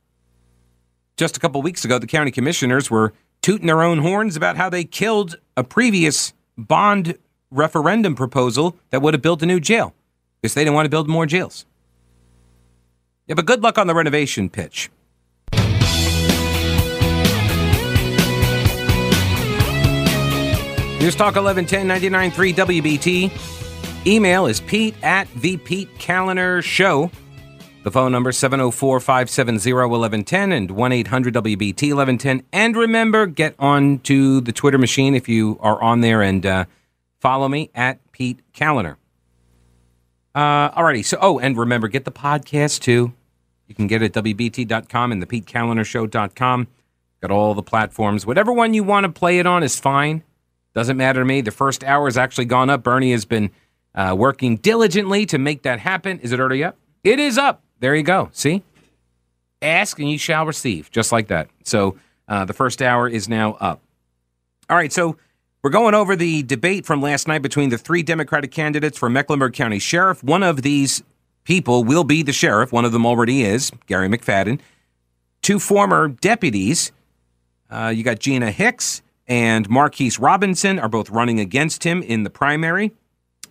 Just 1.18 1.38
a 1.38 1.40
couple 1.40 1.62
weeks 1.62 1.86
ago, 1.86 2.00
the 2.00 2.08
county 2.08 2.32
commissioners 2.32 2.92
were 2.92 3.14
tooting 3.42 3.68
their 3.68 3.82
own 3.82 4.00
horns 4.00 4.36
about 4.36 4.58
how 4.58 4.70
they 4.70 4.84
killed 4.84 5.38
a 5.58 5.64
previous 5.64 6.34
bond 6.58 7.18
referendum 7.50 8.16
proposal 8.16 8.78
that 8.90 9.02
would 9.02 9.14
have 9.14 9.22
built 9.22 9.42
a 9.42 9.46
new 9.46 9.60
jail 9.60 9.94
because 10.42 10.54
they 10.54 10.64
didn't 10.64 10.76
want 10.76 10.86
to 10.86 10.90
build 10.90 11.08
more 11.08 11.26
jails. 11.26 11.66
Yeah, 13.32 13.36
but 13.36 13.46
good 13.46 13.64
luck 13.64 13.78
on 13.78 13.88
the 13.88 13.96
renovation 13.96 14.50
pitch. 14.50 14.90
News 21.00 21.16
Talk 21.16 21.38
1110 21.38 21.88
99.3 21.88 22.54
WBT. 22.54 24.06
Email 24.06 24.48
is 24.48 24.60
pete 24.60 24.96
at 25.02 25.34
the 25.36 25.56
Pete 25.56 25.88
Kaliner 25.98 26.62
Show. 26.62 27.10
The 27.86 27.92
phone 27.92 28.12
number 28.12 28.34
704 28.34 29.00
570 29.00 29.72
1110 29.72 30.52
and 30.52 30.70
1 30.70 30.92
800 30.92 31.34
WBT 31.34 31.94
1110. 31.94 32.44
And 32.52 32.76
remember, 32.76 33.28
get 33.28 33.56
on 33.58 34.00
to 34.00 34.42
the 34.42 34.52
Twitter 34.52 34.78
machine 34.78 35.16
if 35.16 35.30
you 35.30 35.58
are 35.62 35.82
on 35.82 36.02
there 36.02 36.22
and 36.22 36.46
uh, 36.46 36.66
follow 37.22 37.48
me 37.48 37.72
at 37.74 38.12
Pete 38.12 38.42
Kaliner. 38.54 38.98
Uh, 40.36 40.72
alrighty. 40.72 41.06
So, 41.06 41.18
oh, 41.22 41.40
and 41.40 41.58
remember, 41.58 41.88
get 41.88 42.04
the 42.04 42.12
podcast 42.12 42.82
too. 42.82 43.14
You 43.72 43.76
can 43.76 43.88
get 43.88 44.02
it 44.02 44.18
at 44.18 44.26
WBT.com 44.26 45.14
and 45.14 45.22
the 45.22 45.26
PeteKalinerShow.com. 45.26 46.68
Got 47.22 47.32
all 47.32 47.54
the 47.54 47.64
platforms. 47.64 48.26
Whatever 48.26 48.52
one 48.52 48.74
you 48.74 48.84
want 48.84 49.06
to 49.06 49.10
play 49.10 49.40
it 49.40 49.46
on 49.46 49.64
is 49.64 49.80
fine. 49.80 50.24
Doesn't 50.74 50.98
matter 50.98 51.22
to 51.22 51.26
me. 51.26 51.40
The 51.40 51.52
first 51.52 51.82
hour 51.86 52.06
has 52.08 52.18
actually 52.18 52.46
gone 52.46 52.70
up. 52.70 52.84
Bernie 52.84 53.14
has 53.14 53.24
been 53.24 53.50
uh, 53.96 54.14
working 54.18 54.58
diligently 54.58 55.26
to 55.28 55.38
make 55.38 55.62
that 55.62 55.80
happen. 55.80 56.20
Is 56.20 56.34
it 56.34 56.40
already 56.42 56.66
up? 56.66 56.76
It 57.06 57.18
is 57.18 57.38
up. 57.38 57.64
There 57.80 57.96
you 57.96 58.04
go. 58.04 58.28
See? 58.34 58.62
Ask 59.62 59.98
and 60.00 60.10
you 60.10 60.18
shall 60.18 60.46
receive, 60.46 60.92
just 60.92 61.14
like 61.14 61.28
that. 61.28 61.48
So 61.64 61.98
uh, 62.28 62.44
the 62.44 62.54
first 62.54 62.82
hour 62.82 63.08
is 63.08 63.30
now 63.30 63.54
up. 63.54 63.80
All 64.70 64.76
right. 64.76 64.92
So 64.92 65.16
we're 65.64 65.70
going 65.70 65.96
over 65.96 66.18
the 66.18 66.44
debate 66.44 66.86
from 66.86 67.02
last 67.02 67.26
night 67.26 67.42
between 67.42 67.70
the 67.70 67.78
three 67.78 68.04
Democratic 68.04 68.52
candidates 68.52 68.98
for 68.98 69.10
Mecklenburg 69.10 69.54
County 69.54 69.80
Sheriff. 69.80 70.22
One 70.26 70.44
of 70.44 70.62
these 70.62 71.04
people 71.44 71.84
will 71.84 72.04
be 72.04 72.24
the 72.24 72.34
sheriff. 72.34 72.72
One 72.72 72.86
of 72.86 72.92
them 72.92 73.06
already 73.06 73.44
is, 73.44 73.72
Gary 73.88 74.08
McFadden. 74.08 74.60
Two 75.42 75.60
former 75.60 76.08
deputies. 76.08 76.92
Uh, 77.70 77.92
you 77.96 78.04
got 78.04 78.20
Gina 78.20 78.52
Hicks 78.52 79.02
and 79.28 79.70
Marquise 79.70 80.20
Robinson 80.20 80.78
are 80.78 80.90
both 80.90 81.10
running 81.10 81.40
against 81.40 81.84
him 81.84 82.04
in 82.04 82.24
the 82.24 82.30
primary. 82.30 82.92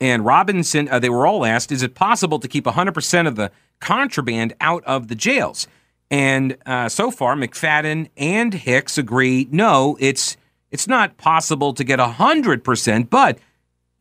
And 0.01 0.25
Robinson, 0.25 0.89
uh, 0.91 0.99
they 0.99 1.11
were 1.11 1.27
all 1.27 1.45
asked, 1.45 1.73
is 1.73 1.83
it 1.83 1.95
possible 1.95 2.39
to 2.39 2.49
keep 2.49 2.65
100% 2.65 3.27
of 3.27 3.37
the 3.37 3.51
contraband 3.81 4.55
out 4.61 4.85
of 4.85 5.09
the 5.09 5.15
jails? 5.15 5.67
And 6.11 6.57
uh, 6.67 6.89
so 6.89 7.11
far, 7.11 7.35
McFadden 7.35 8.09
and 8.17 8.53
Hicks 8.53 8.99
agree, 8.99 9.49
no, 9.51 9.97
it's 10.01 10.37
it's 10.71 10.87
not 10.87 11.17
possible 11.17 11.73
to 11.75 11.83
get 11.83 11.99
100%, 11.99 13.11
but 13.11 13.39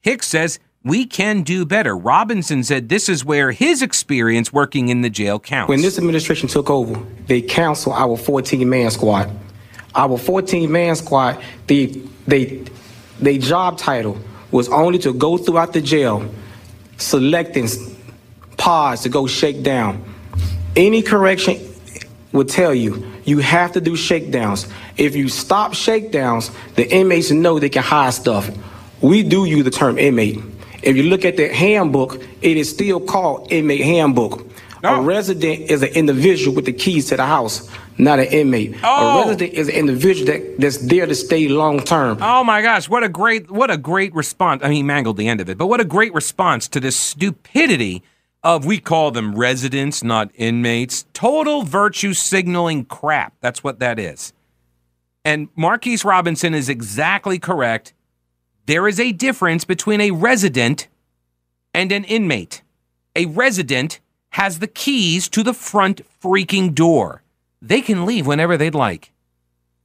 Hicks 0.02 0.28
says 0.28 0.60
we 0.84 1.06
can 1.06 1.44
do 1.44 1.66
better. 1.66 1.96
Robinson 1.96 2.64
said 2.64 2.90
this 2.90 3.10
is 3.10 3.26
where 3.26 3.52
his 3.52 3.82
experience 3.82 4.54
working 4.54 4.90
in 4.90 5.02
the 5.02 5.10
jail 5.10 5.40
counts. 5.40 5.70
When 5.70 5.82
this 5.82 5.98
administration 5.98 6.48
took 6.48 6.70
over, 6.70 7.00
they 7.28 7.42
canceled 7.42 7.96
our 7.96 8.16
14 8.16 8.68
man 8.68 8.90
squad. 8.92 9.30
Our 9.96 10.18
14 10.18 10.72
man 10.72 10.96
squad, 10.96 11.42
the 11.68 12.02
they 12.28 12.64
they 13.20 13.38
job 13.38 13.78
title 13.78 14.18
was 14.52 14.70
only 14.70 15.00
to 15.00 15.14
go 15.14 15.38
throughout 15.38 15.74
the 15.74 15.82
jail, 15.82 16.30
selecting 16.98 17.68
pods 18.58 19.02
to 19.02 19.10
go 19.10 19.28
shake 19.28 19.64
down. 19.64 20.04
Any 20.76 21.02
correction 21.02 21.60
would 22.32 22.48
tell 22.48 22.74
you 22.74 23.12
you 23.26 23.40
have 23.40 23.74
to 23.74 23.82
do 23.82 23.96
shakedowns. 23.96 24.68
If 24.98 25.16
you 25.16 25.28
stop 25.28 25.74
shakedowns, 25.74 26.52
the 26.76 26.90
inmates 26.90 27.32
know 27.32 27.60
they 27.60 27.70
can 27.70 27.84
hide 27.84 28.14
stuff. 28.14 28.50
We 29.02 29.24
do 29.24 29.46
use 29.46 29.64
the 29.66 29.72
term 29.72 29.98
inmate. 29.98 30.40
If 30.82 30.96
you 30.96 31.04
look 31.04 31.26
at 31.26 31.38
the 31.38 31.54
handbook, 31.54 32.22
it 32.42 32.58
is 32.58 32.70
still 32.70 33.00
called 33.00 33.52
inmate 33.52 33.82
handbook. 33.82 34.46
Oh. 34.84 35.02
A 35.02 35.02
resident 35.02 35.70
is 35.70 35.84
an 35.84 35.90
individual 35.90 36.56
with 36.56 36.66
the 36.66 36.74
keys 36.74 37.10
to 37.10 37.18
the 37.18 37.26
house, 37.26 37.70
not 37.98 38.20
an 38.20 38.28
inmate. 38.28 38.78
Oh. 38.82 39.24
A 39.24 39.28
resident 39.28 39.54
is 39.54 39.68
an 39.68 39.76
individual 39.76 40.32
that, 40.32 40.60
that's 40.60 40.78
there 40.78 41.06
to 41.06 41.16
stay 41.16 41.50
long 41.50 41.82
term. 41.82 42.18
Oh 42.22 42.44
my 42.44 42.62
gosh, 42.62 42.88
what 42.88 43.04
a 43.04 43.10
great 43.10 43.52
what 43.52 43.70
a 43.70 43.78
great 43.78 44.14
response. 44.14 44.64
I 44.64 44.68
mean, 44.68 44.78
he 44.78 44.84
mangled 44.84 45.18
the 45.18 45.28
end 45.28 45.42
of 45.42 45.50
it, 45.50 45.58
but 45.58 45.68
what 45.68 45.82
a 45.82 45.86
great 45.86 46.14
response 46.14 46.68
to 46.70 46.80
this 46.80 46.96
stupidity 46.96 48.04
of 48.42 48.66
we 48.66 48.80
call 48.80 49.12
them 49.12 49.36
residents, 49.36 50.02
not 50.02 50.32
inmates. 50.36 51.06
Total 51.14 51.64
virtue 51.64 52.14
signaling 52.14 52.86
crap. 52.86 53.34
That's 53.42 53.64
what 53.64 53.80
that 53.80 54.00
is. 54.00 54.32
And 55.26 55.50
Marquise 55.58 56.06
Robinson 56.06 56.54
is 56.54 56.70
exactly 56.70 57.38
correct. 57.38 57.94
There 58.70 58.88
is 58.88 59.00
a 59.00 59.12
difference 59.12 59.66
between 59.66 60.00
a 60.00 60.12
resident 60.12 60.90
and 61.74 61.92
an 61.92 62.04
inmate. 62.04 62.62
A 63.16 63.26
resident 63.26 64.00
has 64.34 64.60
the 64.60 64.68
keys 64.68 65.28
to 65.30 65.42
the 65.42 65.56
front 65.56 66.02
freaking 66.22 66.76
door. 66.76 67.24
They 67.64 67.82
can 67.82 68.06
leave 68.06 68.28
whenever 68.28 68.58
they'd 68.58 68.76
like. 68.76 69.12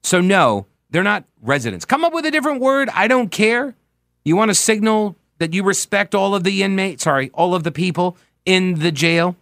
So, 0.03 0.21
no, 0.21 0.67
they're 0.91 1.03
not 1.03 1.25
residents. 1.41 1.87
Come 1.87 2.05
up 2.05 2.13
with 2.13 2.27
a 2.27 2.31
different 2.31 2.61
word. 2.61 2.91
I 2.91 3.09
don't 3.09 3.31
care. 3.31 3.75
You 4.23 4.37
want 4.37 4.51
to 4.51 4.55
signal 4.55 5.17
that 5.39 5.55
you 5.55 5.63
respect 5.63 6.15
all 6.15 6.35
of 6.35 6.45
the 6.45 6.63
inmates, 6.63 7.05
sorry, 7.05 7.31
all 7.33 7.55
of 7.55 7.63
the 7.63 7.73
people 7.73 8.19
in 8.45 8.81
the 8.81 8.93
jail? 8.93 9.35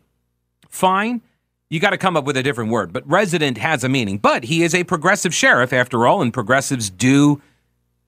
Fine. 0.69 1.21
You 1.69 1.81
got 1.81 1.91
to 1.91 1.99
come 1.99 2.17
up 2.17 2.27
with 2.27 2.37
a 2.37 2.45
different 2.45 2.71
word. 2.71 2.93
But 2.93 3.11
resident 3.11 3.59
has 3.59 3.83
a 3.83 3.89
meaning. 3.89 4.19
But 4.19 4.45
he 4.45 4.63
is 4.63 4.73
a 4.73 4.85
progressive 4.85 5.35
sheriff, 5.35 5.73
after 5.73 6.07
all, 6.07 6.23
and 6.23 6.33
progressives 6.33 6.91
do, 6.91 7.43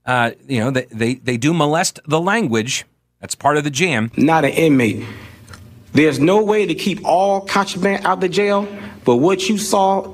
uh, 0.06 0.32
you 0.46 0.60
know, 0.60 0.70
they, 0.70 0.84
they, 0.86 1.14
they 1.14 1.36
do 1.36 1.54
molest 1.54 2.00
the 2.06 2.20
language. 2.20 2.84
That's 3.20 3.34
part 3.34 3.56
of 3.56 3.64
the 3.64 3.70
jam. 3.70 4.10
not 4.16 4.44
an 4.44 4.50
inmate. 4.50 5.04
There's 5.92 6.18
no 6.18 6.42
way 6.42 6.66
to 6.66 6.74
keep 6.74 7.04
all 7.04 7.42
contraband 7.42 8.04
out 8.04 8.20
the 8.20 8.28
jail, 8.28 8.68
but 9.04 9.16
what 9.16 9.48
you 9.48 9.58
saw 9.58 10.12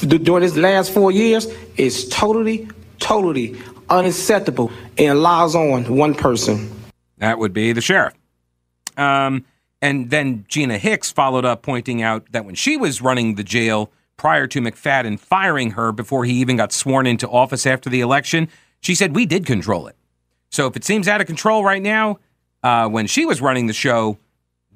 during 0.00 0.42
this 0.42 0.56
last 0.56 0.92
four 0.92 1.12
years 1.12 1.46
is 1.76 2.08
totally, 2.08 2.68
totally 3.00 3.56
unacceptable 3.90 4.72
and 4.96 5.22
lies 5.22 5.54
on 5.54 5.94
one 5.94 6.14
person. 6.14 6.70
That 7.18 7.38
would 7.38 7.52
be 7.52 7.72
the 7.72 7.82
sheriff. 7.82 8.14
Um, 8.96 9.44
and 9.82 10.08
then 10.08 10.46
Gina 10.48 10.78
Hicks 10.78 11.12
followed 11.12 11.44
up, 11.44 11.62
pointing 11.62 12.00
out 12.00 12.32
that 12.32 12.46
when 12.46 12.54
she 12.54 12.76
was 12.76 13.02
running 13.02 13.34
the 13.34 13.44
jail 13.44 13.92
prior 14.16 14.46
to 14.46 14.60
McFadden 14.60 15.18
firing 15.18 15.72
her 15.72 15.92
before 15.92 16.24
he 16.24 16.32
even 16.34 16.56
got 16.56 16.72
sworn 16.72 17.06
into 17.06 17.28
office 17.28 17.66
after 17.66 17.90
the 17.90 18.00
election, 18.00 18.48
she 18.84 18.94
said, 18.94 19.14
We 19.14 19.24
did 19.24 19.46
control 19.46 19.86
it. 19.86 19.96
So 20.50 20.66
if 20.66 20.76
it 20.76 20.84
seems 20.84 21.08
out 21.08 21.20
of 21.20 21.26
control 21.26 21.64
right 21.64 21.82
now, 21.82 22.18
uh, 22.62 22.88
when 22.88 23.06
she 23.06 23.24
was 23.24 23.40
running 23.40 23.66
the 23.66 23.72
show, 23.72 24.18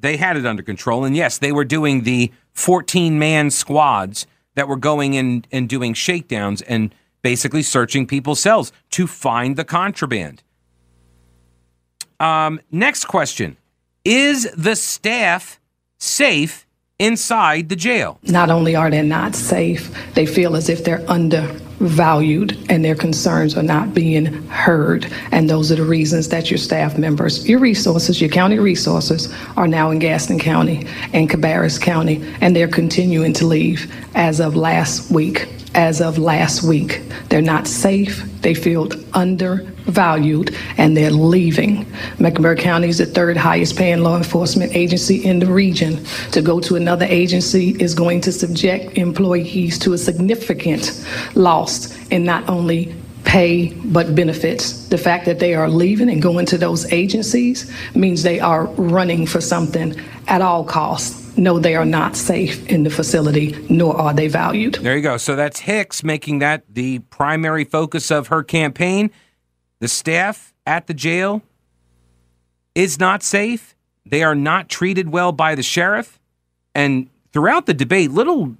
they 0.00 0.16
had 0.16 0.36
it 0.36 0.46
under 0.46 0.62
control. 0.62 1.04
And 1.04 1.14
yes, 1.14 1.38
they 1.38 1.52
were 1.52 1.64
doing 1.64 2.02
the 2.02 2.32
14 2.54 3.18
man 3.18 3.50
squads 3.50 4.26
that 4.54 4.66
were 4.66 4.76
going 4.76 5.14
in 5.14 5.44
and 5.52 5.68
doing 5.68 5.92
shakedowns 5.92 6.62
and 6.62 6.94
basically 7.22 7.62
searching 7.62 8.06
people's 8.06 8.40
cells 8.40 8.72
to 8.92 9.06
find 9.06 9.56
the 9.56 9.64
contraband. 9.64 10.42
Um, 12.18 12.60
next 12.70 13.04
question 13.04 13.58
Is 14.04 14.50
the 14.56 14.74
staff 14.74 15.60
safe 15.98 16.66
inside 16.98 17.68
the 17.68 17.76
jail? 17.76 18.18
Not 18.24 18.50
only 18.50 18.74
are 18.74 18.90
they 18.90 19.02
not 19.02 19.34
safe, 19.34 19.90
they 20.14 20.26
feel 20.26 20.56
as 20.56 20.68
if 20.68 20.84
they're 20.84 21.04
undervalued 21.08 22.58
and 22.68 22.84
their 22.84 22.94
concerns 22.94 23.56
are 23.56 23.62
not 23.62 23.94
being 23.94 24.26
heard. 24.48 25.10
And 25.30 25.48
those 25.48 25.70
are 25.70 25.76
the 25.76 25.84
reasons 25.84 26.28
that 26.30 26.50
your 26.50 26.58
staff 26.58 26.98
members, 26.98 27.48
your 27.48 27.60
resources, 27.60 28.20
your 28.20 28.30
county 28.30 28.58
resources 28.58 29.32
are 29.56 29.68
now 29.68 29.90
in 29.90 29.98
Gaston 30.00 30.38
County 30.38 30.86
and 31.12 31.30
Cabarrus 31.30 31.80
County, 31.80 32.22
and 32.40 32.54
they're 32.54 32.68
continuing 32.68 33.32
to 33.34 33.46
leave 33.46 33.92
as 34.14 34.40
of 34.40 34.56
last 34.56 35.10
week. 35.10 35.48
As 35.74 36.00
of 36.00 36.18
last 36.18 36.62
week, 36.62 37.02
they're 37.28 37.42
not 37.42 37.66
safe. 37.66 38.24
They 38.40 38.54
feel 38.54 38.88
undervalued 39.12 40.56
and 40.78 40.96
they're 40.96 41.10
leaving. 41.10 41.86
Mecklenburg 42.18 42.58
County 42.58 42.88
is 42.88 42.98
the 42.98 43.06
third 43.06 43.36
highest 43.36 43.76
paying 43.76 44.02
law 44.02 44.16
enforcement 44.16 44.74
agency 44.74 45.24
in 45.24 45.38
the 45.38 45.46
region. 45.46 46.04
To 46.32 46.42
go 46.42 46.58
to 46.60 46.76
another 46.76 47.06
agency 47.06 47.76
is 47.80 47.94
going 47.94 48.22
to 48.22 48.32
subject 48.32 48.96
employees 48.96 49.78
to 49.80 49.92
a 49.92 49.98
significant 49.98 51.06
loss 51.34 51.96
in 52.08 52.24
not 52.24 52.48
only 52.48 52.94
pay 53.24 53.74
but 53.84 54.14
benefits. 54.14 54.88
The 54.88 54.96
fact 54.96 55.26
that 55.26 55.38
they 55.38 55.54
are 55.54 55.68
leaving 55.68 56.08
and 56.08 56.22
going 56.22 56.46
to 56.46 56.58
those 56.58 56.90
agencies 56.92 57.70
means 57.94 58.22
they 58.22 58.40
are 58.40 58.64
running 58.66 59.26
for 59.26 59.40
something 59.40 59.94
at 60.28 60.40
all 60.40 60.64
costs. 60.64 61.27
No, 61.38 61.60
they 61.60 61.76
are 61.76 61.84
not 61.84 62.16
safe 62.16 62.66
in 62.66 62.82
the 62.82 62.90
facility, 62.90 63.56
nor 63.70 63.96
are 63.96 64.12
they 64.12 64.26
valued. 64.26 64.74
There 64.74 64.96
you 64.96 65.02
go. 65.02 65.16
So 65.16 65.36
that's 65.36 65.60
Hicks 65.60 66.02
making 66.02 66.40
that 66.40 66.64
the 66.68 66.98
primary 66.98 67.64
focus 67.64 68.10
of 68.10 68.26
her 68.26 68.42
campaign. 68.42 69.12
The 69.78 69.86
staff 69.86 70.52
at 70.66 70.88
the 70.88 70.94
jail 70.94 71.42
is 72.74 72.98
not 72.98 73.22
safe. 73.22 73.76
They 74.04 74.24
are 74.24 74.34
not 74.34 74.68
treated 74.68 75.10
well 75.10 75.30
by 75.30 75.54
the 75.54 75.62
sheriff. 75.62 76.18
And 76.74 77.08
throughout 77.32 77.66
the 77.66 77.74
debate, 77.74 78.10
little 78.10 78.56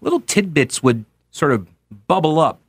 little 0.00 0.20
tidbits 0.20 0.82
would 0.82 1.04
sort 1.30 1.52
of 1.52 1.68
bubble 2.08 2.40
up. 2.40 2.60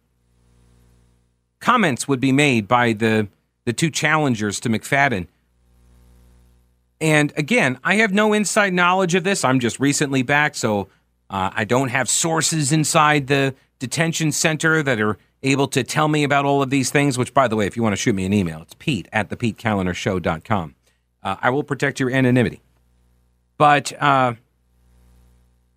Comments 1.59 2.07
would 2.07 2.19
be 2.19 2.31
made 2.31 2.67
by 2.67 2.93
the 2.93 3.27
the 3.65 3.73
two 3.73 3.89
challengers 3.89 4.59
to 4.59 4.69
McFadden. 4.69 5.27
And 6.99 7.31
again, 7.37 7.79
I 7.83 7.95
have 7.95 8.13
no 8.13 8.33
inside 8.33 8.73
knowledge 8.73 9.15
of 9.15 9.23
this. 9.23 9.43
I'm 9.43 9.59
just 9.59 9.79
recently 9.79 10.23
back, 10.23 10.55
so 10.55 10.87
uh, 11.29 11.51
I 11.53 11.63
don't 11.63 11.89
have 11.89 12.09
sources 12.09 12.71
inside 12.71 13.27
the 13.27 13.53
detention 13.79 14.31
center 14.31 14.81
that 14.81 14.99
are 14.99 15.17
able 15.43 15.67
to 15.67 15.83
tell 15.83 16.07
me 16.07 16.23
about 16.23 16.45
all 16.45 16.63
of 16.63 16.69
these 16.69 16.89
things. 16.89 17.17
Which, 17.17 17.33
by 17.33 17.47
the 17.47 17.55
way, 17.55 17.67
if 17.67 17.77
you 17.77 17.83
want 17.83 17.93
to 17.93 17.97
shoot 17.97 18.15
me 18.15 18.25
an 18.25 18.33
email, 18.33 18.61
it's 18.61 18.73
Pete 18.73 19.07
at 19.13 19.29
the 19.29 19.37
PeteKalinerShow.com. 19.37 20.75
Uh, 21.21 21.35
I 21.41 21.49
will 21.49 21.63
protect 21.63 21.99
your 21.99 22.09
anonymity. 22.09 22.61
But 23.57 23.91
uh, 24.01 24.33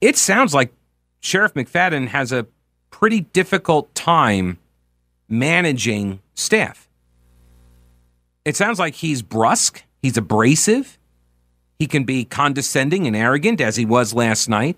it 0.00 0.16
sounds 0.16 0.54
like 0.54 0.72
Sheriff 1.20 1.54
McFadden 1.54 2.08
has 2.08 2.32
a 2.32 2.46
pretty 2.90 3.20
difficult 3.20 3.94
time 3.94 4.58
managing 5.28 6.20
staff. 6.34 6.88
It 8.44 8.56
sounds 8.56 8.78
like 8.78 8.94
he's 8.94 9.22
brusque, 9.22 9.82
he's 10.02 10.16
abrasive, 10.16 10.98
he 11.80 11.86
can 11.86 12.04
be 12.04 12.26
condescending 12.26 13.06
and 13.06 13.16
arrogant 13.16 13.58
as 13.58 13.74
he 13.74 13.86
was 13.86 14.12
last 14.12 14.50
night. 14.50 14.76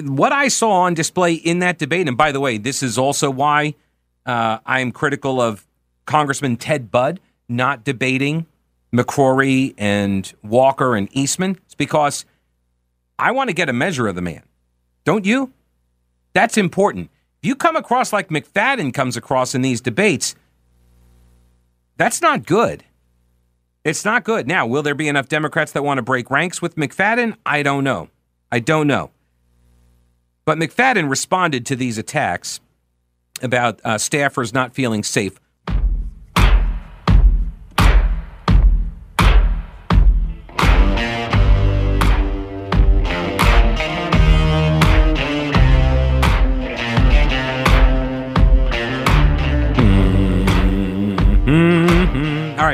What 0.00 0.32
I 0.32 0.48
saw 0.48 0.70
on 0.70 0.94
display 0.94 1.34
in 1.34 1.58
that 1.58 1.76
debate, 1.76 2.08
and 2.08 2.16
by 2.16 2.32
the 2.32 2.40
way, 2.40 2.56
this 2.56 2.82
is 2.82 2.96
also 2.96 3.30
why 3.30 3.74
uh, 4.24 4.58
I 4.64 4.80
am 4.80 4.92
critical 4.92 5.42
of 5.42 5.66
Congressman 6.06 6.56
Ted 6.56 6.90
Budd 6.90 7.20
not 7.50 7.84
debating 7.84 8.46
McCrory 8.94 9.74
and 9.76 10.32
Walker 10.42 10.96
and 10.96 11.06
Eastman. 11.12 11.58
It's 11.66 11.74
because 11.74 12.24
I 13.18 13.32
want 13.32 13.50
to 13.50 13.54
get 13.54 13.68
a 13.68 13.74
measure 13.74 14.08
of 14.08 14.14
the 14.14 14.22
man. 14.22 14.42
Don't 15.04 15.26
you? 15.26 15.52
That's 16.32 16.56
important. 16.56 17.10
If 17.42 17.48
you 17.48 17.54
come 17.54 17.76
across 17.76 18.10
like 18.10 18.28
McFadden 18.28 18.94
comes 18.94 19.18
across 19.18 19.54
in 19.54 19.60
these 19.60 19.82
debates, 19.82 20.34
that's 21.98 22.22
not 22.22 22.46
good. 22.46 22.84
It's 23.84 24.04
not 24.04 24.24
good. 24.24 24.46
Now, 24.46 24.66
will 24.66 24.82
there 24.82 24.94
be 24.94 25.08
enough 25.08 25.28
Democrats 25.28 25.72
that 25.72 25.84
want 25.84 25.98
to 25.98 26.02
break 26.02 26.30
ranks 26.30 26.60
with 26.60 26.76
McFadden? 26.76 27.36
I 27.46 27.62
don't 27.62 27.84
know. 27.84 28.10
I 28.52 28.60
don't 28.60 28.86
know. 28.86 29.10
But 30.44 30.58
McFadden 30.58 31.08
responded 31.08 31.64
to 31.66 31.76
these 31.76 31.96
attacks 31.96 32.60
about 33.42 33.80
uh, 33.84 33.94
staffers 33.94 34.52
not 34.52 34.74
feeling 34.74 35.02
safe. 35.02 35.40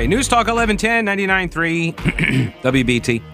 News 0.08 0.28
Talk 0.28 0.46
1110 0.46 1.06
99.3 1.06 2.62
WBT. 2.62 3.22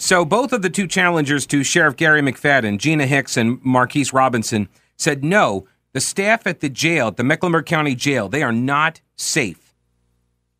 So 0.00 0.24
both 0.24 0.52
of 0.52 0.62
the 0.62 0.70
two 0.70 0.86
challengers 0.86 1.44
to 1.48 1.64
Sheriff 1.64 1.96
Gary 1.96 2.22
McFadden, 2.22 2.78
Gina 2.78 3.04
Hicks 3.04 3.36
and 3.36 3.60
Marquise 3.64 4.12
Robinson, 4.12 4.68
said 4.96 5.24
no, 5.24 5.66
the 5.92 6.00
staff 6.00 6.46
at 6.46 6.60
the 6.60 6.68
jail, 6.68 7.10
the 7.10 7.24
Mecklenburg 7.24 7.66
County 7.66 7.96
Jail, 7.96 8.28
they 8.28 8.44
are 8.44 8.52
not 8.52 9.00
safe 9.16 9.74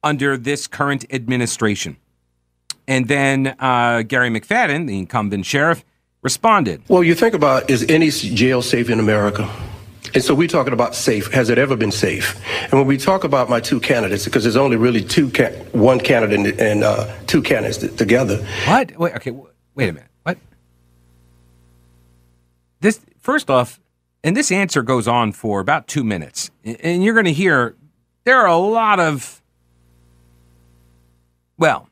under 0.02 0.37
this 0.37 0.67
current 0.67 1.05
administration. 1.11 1.97
And 2.88 3.07
then 3.07 3.55
uh, 3.61 4.02
Gary 4.02 4.28
McFadden, 4.28 4.88
the 4.88 4.99
incumbent 4.99 5.47
sheriff, 5.47 5.85
responded. 6.23 6.83
Well, 6.88 7.05
you 7.05 7.14
think 7.14 7.35
about 7.35 7.71
is 7.71 7.85
any 7.88 8.11
jail 8.11 8.61
safe 8.61 8.90
in 8.90 8.99
America? 8.99 9.49
And 10.15 10.23
so 10.23 10.35
we're 10.35 10.49
talking 10.49 10.73
about 10.73 10.95
safe. 10.95 11.33
Has 11.33 11.50
it 11.50 11.59
ever 11.59 11.77
been 11.77 11.93
safe? 11.93 12.41
And 12.65 12.73
when 12.73 12.87
we 12.87 12.97
talk 12.97 13.25
about 13.25 13.50
my 13.50 13.61
two 13.61 13.81
candidates, 13.81 14.25
because 14.25 14.43
there's 14.43 14.57
only 14.57 14.77
really 14.77 15.03
two, 15.03 15.29
one 15.73 16.00
candidate 16.00 16.59
and 16.59 16.83
uh, 16.83 17.15
two 17.27 17.43
candidates 17.43 17.79
together. 17.97 18.45
What? 18.67 18.97
Wait, 18.97 19.15
okay, 19.17 19.31
wait 19.31 19.88
a 19.88 19.93
minute. 19.93 20.09
What? 20.23 20.38
This 22.81 23.00
first 23.21 23.50
off, 23.50 23.81
and 24.25 24.37
this 24.37 24.50
answer 24.50 24.83
goes 24.83 25.07
on 25.07 25.33
for 25.33 25.61
about 25.61 25.87
two 25.87 26.05
minutes, 26.05 26.50
and 26.65 27.05
you're 27.05 27.15
going 27.15 27.27
to 27.27 27.33
hear 27.33 27.77
there 28.25 28.38
are 28.38 28.47
a 28.47 28.57
lot 28.57 29.00
of. 29.00 29.43
Well, 31.57 31.88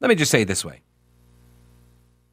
let 0.00 0.08
me 0.08 0.14
just 0.14 0.30
say 0.30 0.44
this 0.44 0.64
way. 0.64 0.80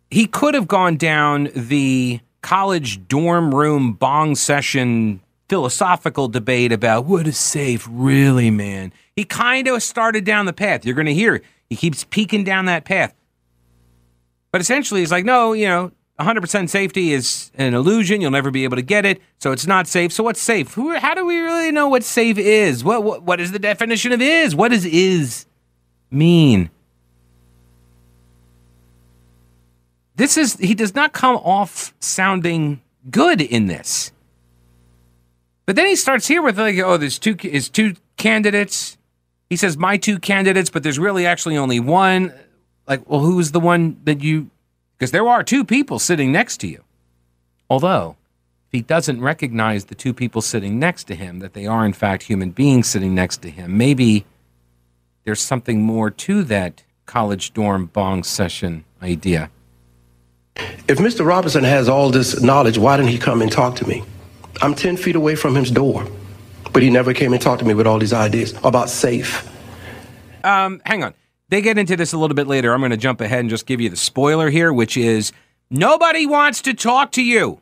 He 0.09 0.25
could 0.25 0.55
have 0.55 0.67
gone 0.67 0.97
down 0.97 1.49
the 1.55 2.19
college 2.41 3.07
dorm 3.07 3.53
room 3.53 3.93
bong 3.93 4.35
session 4.35 5.21
philosophical 5.49 6.27
debate 6.29 6.71
about 6.71 7.05
what 7.05 7.27
is 7.27 7.37
safe 7.37 7.87
really, 7.91 8.49
man. 8.49 8.93
He 9.15 9.25
kind 9.25 9.67
of 9.67 9.83
started 9.83 10.23
down 10.23 10.45
the 10.45 10.53
path. 10.53 10.85
You're 10.85 10.95
going 10.95 11.07
to 11.07 11.13
hear 11.13 11.41
he 11.69 11.75
keeps 11.75 12.03
peeking 12.05 12.43
down 12.43 12.65
that 12.65 12.85
path. 12.85 13.13
But 14.51 14.61
essentially, 14.61 15.01
he's 15.01 15.11
like, 15.11 15.25
no, 15.25 15.53
you 15.53 15.67
know, 15.67 15.91
100% 16.19 16.69
safety 16.69 17.13
is 17.13 17.51
an 17.55 17.73
illusion. 17.73 18.21
You'll 18.21 18.31
never 18.31 18.51
be 18.51 18.63
able 18.63 18.77
to 18.77 18.81
get 18.81 19.05
it. 19.05 19.21
So 19.39 19.51
it's 19.51 19.65
not 19.65 19.87
safe. 19.87 20.11
So 20.11 20.23
what's 20.23 20.41
safe? 20.41 20.73
Who, 20.73 20.97
how 20.97 21.15
do 21.15 21.25
we 21.25 21.39
really 21.39 21.71
know 21.71 21.87
what 21.87 22.03
safe 22.03 22.37
is? 22.37 22.83
What, 22.83 23.03
what, 23.03 23.23
what 23.23 23.39
is 23.39 23.51
the 23.51 23.59
definition 23.59 24.11
of 24.11 24.21
is? 24.21 24.55
What 24.55 24.71
does 24.71 24.85
is 24.85 25.45
mean? 26.09 26.69
This 30.21 30.37
is, 30.37 30.55
he 30.57 30.75
does 30.75 30.93
not 30.93 31.13
come 31.13 31.37
off 31.37 31.95
sounding 31.99 32.79
good 33.09 33.41
in 33.41 33.65
this. 33.65 34.11
But 35.65 35.75
then 35.75 35.87
he 35.87 35.95
starts 35.95 36.27
here 36.27 36.43
with 36.43 36.59
like, 36.59 36.77
oh, 36.77 36.97
there's 36.97 37.17
two, 37.17 37.35
is 37.41 37.69
two 37.69 37.95
candidates. 38.17 38.99
He 39.49 39.55
says 39.55 39.77
my 39.77 39.97
two 39.97 40.19
candidates, 40.19 40.69
but 40.69 40.83
there's 40.83 40.99
really 40.99 41.25
actually 41.25 41.57
only 41.57 41.79
one. 41.79 42.35
Like, 42.87 43.09
well, 43.09 43.21
who's 43.21 43.49
the 43.49 43.59
one 43.59 43.99
that 44.03 44.21
you? 44.21 44.51
Because 44.95 45.09
there 45.09 45.27
are 45.27 45.43
two 45.43 45.65
people 45.65 45.97
sitting 45.97 46.31
next 46.31 46.57
to 46.57 46.67
you. 46.67 46.83
Although, 47.67 48.15
if 48.67 48.73
he 48.73 48.81
doesn't 48.83 49.21
recognize 49.21 49.85
the 49.85 49.95
two 49.95 50.13
people 50.13 50.43
sitting 50.43 50.77
next 50.77 51.05
to 51.05 51.15
him, 51.15 51.39
that 51.39 51.55
they 51.55 51.65
are 51.65 51.83
in 51.83 51.93
fact 51.93 52.21
human 52.21 52.51
beings 52.51 52.87
sitting 52.87 53.15
next 53.15 53.41
to 53.41 53.49
him, 53.49 53.75
maybe 53.75 54.25
there's 55.23 55.41
something 55.41 55.81
more 55.81 56.11
to 56.11 56.43
that 56.43 56.83
college 57.07 57.55
dorm 57.55 57.87
bong 57.87 58.21
session 58.21 58.85
idea. 59.01 59.49
If 60.55 60.97
Mr. 60.97 61.25
Robinson 61.25 61.63
has 61.63 61.87
all 61.87 62.09
this 62.09 62.41
knowledge, 62.41 62.77
why 62.77 62.97
didn't 62.97 63.11
he 63.11 63.17
come 63.17 63.41
and 63.41 63.51
talk 63.51 63.75
to 63.77 63.87
me? 63.87 64.03
I'm 64.61 64.75
10 64.75 64.97
feet 64.97 65.15
away 65.15 65.35
from 65.35 65.55
his 65.55 65.71
door, 65.71 66.05
but 66.73 66.83
he 66.83 66.89
never 66.89 67.13
came 67.13 67.33
and 67.33 67.41
talked 67.41 67.59
to 67.59 67.65
me 67.65 67.73
with 67.73 67.87
all 67.87 67.99
these 67.99 68.13
ideas 68.13 68.53
about 68.63 68.89
safe. 68.89 69.47
Um, 70.43 70.81
hang 70.85 71.03
on. 71.03 71.13
They 71.49 71.61
get 71.61 71.77
into 71.77 71.97
this 71.97 72.13
a 72.13 72.17
little 72.17 72.35
bit 72.35 72.47
later. 72.47 72.73
I'm 72.73 72.79
going 72.79 72.91
to 72.91 72.97
jump 72.97 73.21
ahead 73.21 73.41
and 73.41 73.49
just 73.49 73.65
give 73.65 73.81
you 73.81 73.89
the 73.89 73.97
spoiler 73.97 74.49
here, 74.49 74.71
which 74.71 74.95
is 74.95 75.31
nobody 75.69 76.25
wants 76.25 76.61
to 76.61 76.73
talk 76.73 77.11
to 77.13 77.23
you. 77.23 77.61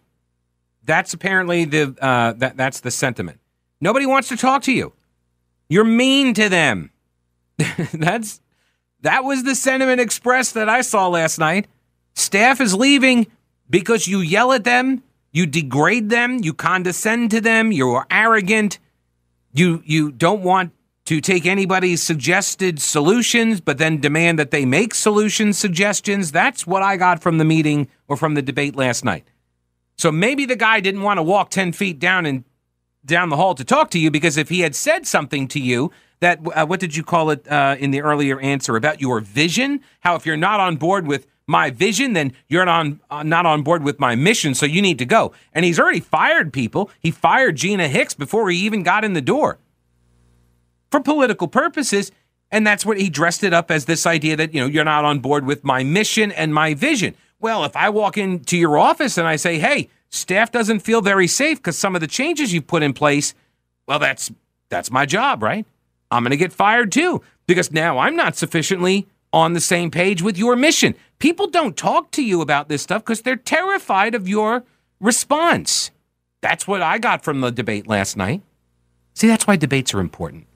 That's 0.84 1.14
apparently 1.14 1.66
the 1.66 1.96
uh, 2.02 2.34
that 2.34 2.56
that's 2.56 2.82
the 2.82 2.92
sentiment. 2.92 3.40
Nobody 3.82 4.06
wants 4.06 4.30
to 4.30 4.38
talk 4.38 4.64
to 4.64 4.72
you. 4.72 4.94
You're 5.70 5.84
mean 5.84 6.34
to 6.36 6.50
them. 6.50 6.92
that's 7.94 8.42
that 9.02 9.24
was 9.24 9.44
the 9.44 9.56
sentiment 9.56 10.02
expressed 10.02 10.54
that 10.54 10.70
I 10.70 10.82
saw 10.82 11.08
last 11.08 11.40
night. 11.40 11.68
Staff 12.20 12.62
is 12.62 12.74
leaving 12.74 13.28
because 13.70 14.08
you 14.08 14.20
yell 14.20 14.52
at 14.52 14.64
them, 14.64 15.04
you 15.32 15.46
degrade 15.46 16.10
them, 16.10 16.40
you 16.44 16.54
condescend 16.54 17.32
to 17.32 17.42
them, 17.42 17.72
you're 17.72 18.06
arrogant, 18.12 18.80
you 19.54 19.82
you 19.86 20.12
don't 20.12 20.42
want 20.42 20.72
to 21.06 21.22
take 21.22 21.48
anybody's 21.48 22.04
suggested 22.04 22.80
solutions, 22.80 23.62
but 23.62 23.80
then 23.80 24.00
demand 24.00 24.38
that 24.38 24.52
they 24.52 24.64
make 24.64 24.94
solution 24.94 25.54
suggestions. 25.54 26.32
That's 26.32 26.68
what 26.68 26.84
I 26.84 26.98
got 26.98 27.20
from 27.20 27.40
the 27.40 27.46
meeting 27.46 27.88
or 28.08 28.16
from 28.16 28.36
the 28.36 28.44
debate 28.44 28.76
last 28.76 29.04
night. 29.04 29.32
So 29.98 30.12
maybe 30.12 30.46
the 30.46 30.56
guy 30.56 30.80
didn't 30.80 31.02
want 31.02 31.18
to 31.18 31.24
walk 31.24 31.50
10 31.50 31.72
feet 31.72 31.98
down 31.98 32.28
and 32.28 32.44
down 33.04 33.30
the 33.30 33.38
hall 33.38 33.56
to 33.56 33.64
talk 33.64 33.90
to 33.92 34.00
you 34.00 34.12
because 34.12 34.38
if 34.38 34.50
he 34.50 34.60
had 34.60 34.76
said 34.76 35.08
something 35.08 35.48
to 35.48 35.60
you 35.60 35.92
that, 36.20 36.40
uh, 36.54 36.66
what 36.66 36.80
did 36.80 36.96
you 36.96 37.04
call 37.04 37.32
it 37.32 37.48
uh, 37.52 37.76
in 37.80 37.92
the 37.92 38.02
earlier 38.02 38.40
answer 38.40 38.76
about 38.76 39.02
your 39.02 39.20
vision? 39.20 39.82
How 40.02 40.16
if 40.16 40.28
you're 40.28 40.38
not 40.38 40.60
on 40.60 40.76
board 40.76 41.08
with 41.08 41.26
my 41.50 41.72
vision, 41.72 42.14
then 42.14 42.32
you're 42.48 42.64
not 42.64 42.80
on 42.80 43.00
uh, 43.10 43.24
not 43.24 43.46
on 43.46 43.64
board 43.64 43.84
with 43.84 44.00
my 44.00 44.16
mission, 44.16 44.54
so 44.54 44.66
you 44.66 44.82
need 44.82 45.00
to 45.00 45.06
go. 45.06 45.34
And 45.52 45.66
he's 45.66 45.80
already 45.80 46.00
fired 46.00 46.54
people. 46.54 46.92
He 47.00 47.10
fired 47.10 47.56
Gina 47.56 47.88
Hicks 47.88 48.14
before 48.14 48.50
he 48.50 48.58
even 48.60 48.84
got 48.84 49.04
in 49.04 49.14
the 49.14 49.22
door 49.22 49.58
for 50.92 51.00
political 51.00 51.48
purposes. 51.48 52.12
And 52.52 52.66
that's 52.66 52.86
what 52.86 53.00
he 53.00 53.10
dressed 53.10 53.44
it 53.44 53.54
up 53.54 53.70
as 53.70 53.86
this 53.86 54.06
idea 54.06 54.36
that, 54.36 54.54
you 54.54 54.62
know, 54.62 54.68
you're 54.68 54.84
not 54.84 55.06
on 55.06 55.20
board 55.20 55.46
with 55.46 55.64
my 55.64 55.84
mission 55.84 56.32
and 56.32 56.54
my 56.54 56.74
vision. 56.74 57.16
Well, 57.40 57.64
if 57.64 57.76
I 57.76 57.90
walk 57.90 58.18
into 58.18 58.58
your 58.58 58.78
office 58.78 59.18
and 59.18 59.28
I 59.28 59.36
say, 59.36 59.60
hey, 59.60 59.90
staff 60.10 60.52
doesn't 60.52 60.80
feel 60.80 61.02
very 61.02 61.28
safe 61.28 61.58
because 61.58 61.78
some 61.78 61.96
of 61.96 62.02
the 62.02 62.08
changes 62.08 62.54
you've 62.54 62.68
put 62.68 62.84
in 62.84 62.94
place, 62.94 63.34
well, 63.88 64.00
that's 64.00 64.32
that's 64.70 64.92
my 64.92 65.06
job, 65.06 65.42
right? 65.42 65.66
I'm 66.12 66.24
going 66.24 66.32
to 66.32 66.38
get 66.38 66.54
fired 66.54 66.92
too 66.92 67.22
because 67.48 67.72
now 67.72 67.98
I'm 67.98 68.16
not 68.16 68.36
sufficiently 68.36 69.08
on 69.32 69.54
the 69.54 69.62
same 69.62 69.92
page 69.92 70.22
with 70.22 70.38
your 70.38 70.56
mission. 70.56 70.96
People 71.20 71.48
don't 71.48 71.76
talk 71.76 72.12
to 72.12 72.24
you 72.24 72.40
about 72.40 72.70
this 72.70 72.82
stuff 72.82 73.04
because 73.04 73.22
they're 73.22 73.36
terrified 73.36 74.16
of 74.16 74.28
your 74.28 74.64
response. 75.02 75.92
That's 76.42 76.66
what 76.66 76.82
I 76.82 76.98
got 76.98 77.26
from 77.26 77.42
the 77.42 77.52
debate 77.52 77.88
last 77.88 78.16
night. 78.16 78.42
See, 79.16 79.28
that's 79.28 79.46
why 79.46 79.58
debates 79.58 79.94
are 79.94 80.00
important. 80.00 80.48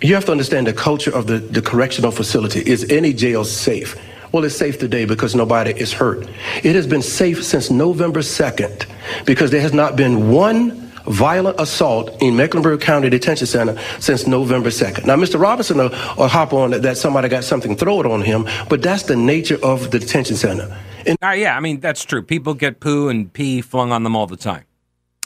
You 0.00 0.14
have 0.14 0.24
to 0.24 0.32
understand 0.32 0.66
the 0.66 0.72
culture 0.72 1.14
of 1.14 1.26
the, 1.26 1.38
the 1.38 1.60
correctional 1.60 2.12
facility. 2.12 2.60
Is 2.60 2.90
any 2.90 3.12
jail 3.12 3.44
safe? 3.44 3.94
Well, 4.32 4.44
it's 4.44 4.56
safe 4.56 4.78
today 4.78 5.04
because 5.04 5.34
nobody 5.34 5.72
is 5.72 5.92
hurt. 5.92 6.26
It 6.62 6.74
has 6.74 6.86
been 6.86 7.02
safe 7.02 7.44
since 7.44 7.70
November 7.70 8.20
2nd 8.20 8.86
because 9.26 9.50
there 9.50 9.60
has 9.60 9.74
not 9.74 9.96
been 9.96 10.30
one 10.30 10.87
violent 11.08 11.58
assault 11.60 12.10
in 12.20 12.36
Mecklenburg 12.36 12.80
County 12.80 13.08
Detention 13.08 13.46
Center 13.46 13.78
since 14.00 14.26
November 14.26 14.70
2nd. 14.70 15.06
Now, 15.06 15.16
Mr. 15.16 15.40
Robinson 15.40 15.78
will, 15.78 15.90
will 16.16 16.28
hop 16.28 16.52
on 16.52 16.70
that, 16.70 16.82
that 16.82 16.96
somebody 16.96 17.28
got 17.28 17.44
something 17.44 17.76
thrown 17.76 18.06
on 18.06 18.22
him, 18.22 18.46
but 18.68 18.82
that's 18.82 19.04
the 19.04 19.16
nature 19.16 19.58
of 19.62 19.90
the 19.90 19.98
detention 19.98 20.36
center. 20.36 20.78
And- 21.06 21.18
uh, 21.22 21.30
yeah, 21.30 21.56
I 21.56 21.60
mean, 21.60 21.80
that's 21.80 22.04
true. 22.04 22.22
People 22.22 22.54
get 22.54 22.80
poo 22.80 23.08
and 23.08 23.32
pee 23.32 23.60
flung 23.60 23.92
on 23.92 24.02
them 24.02 24.14
all 24.14 24.26
the 24.26 24.36
time. 24.36 24.64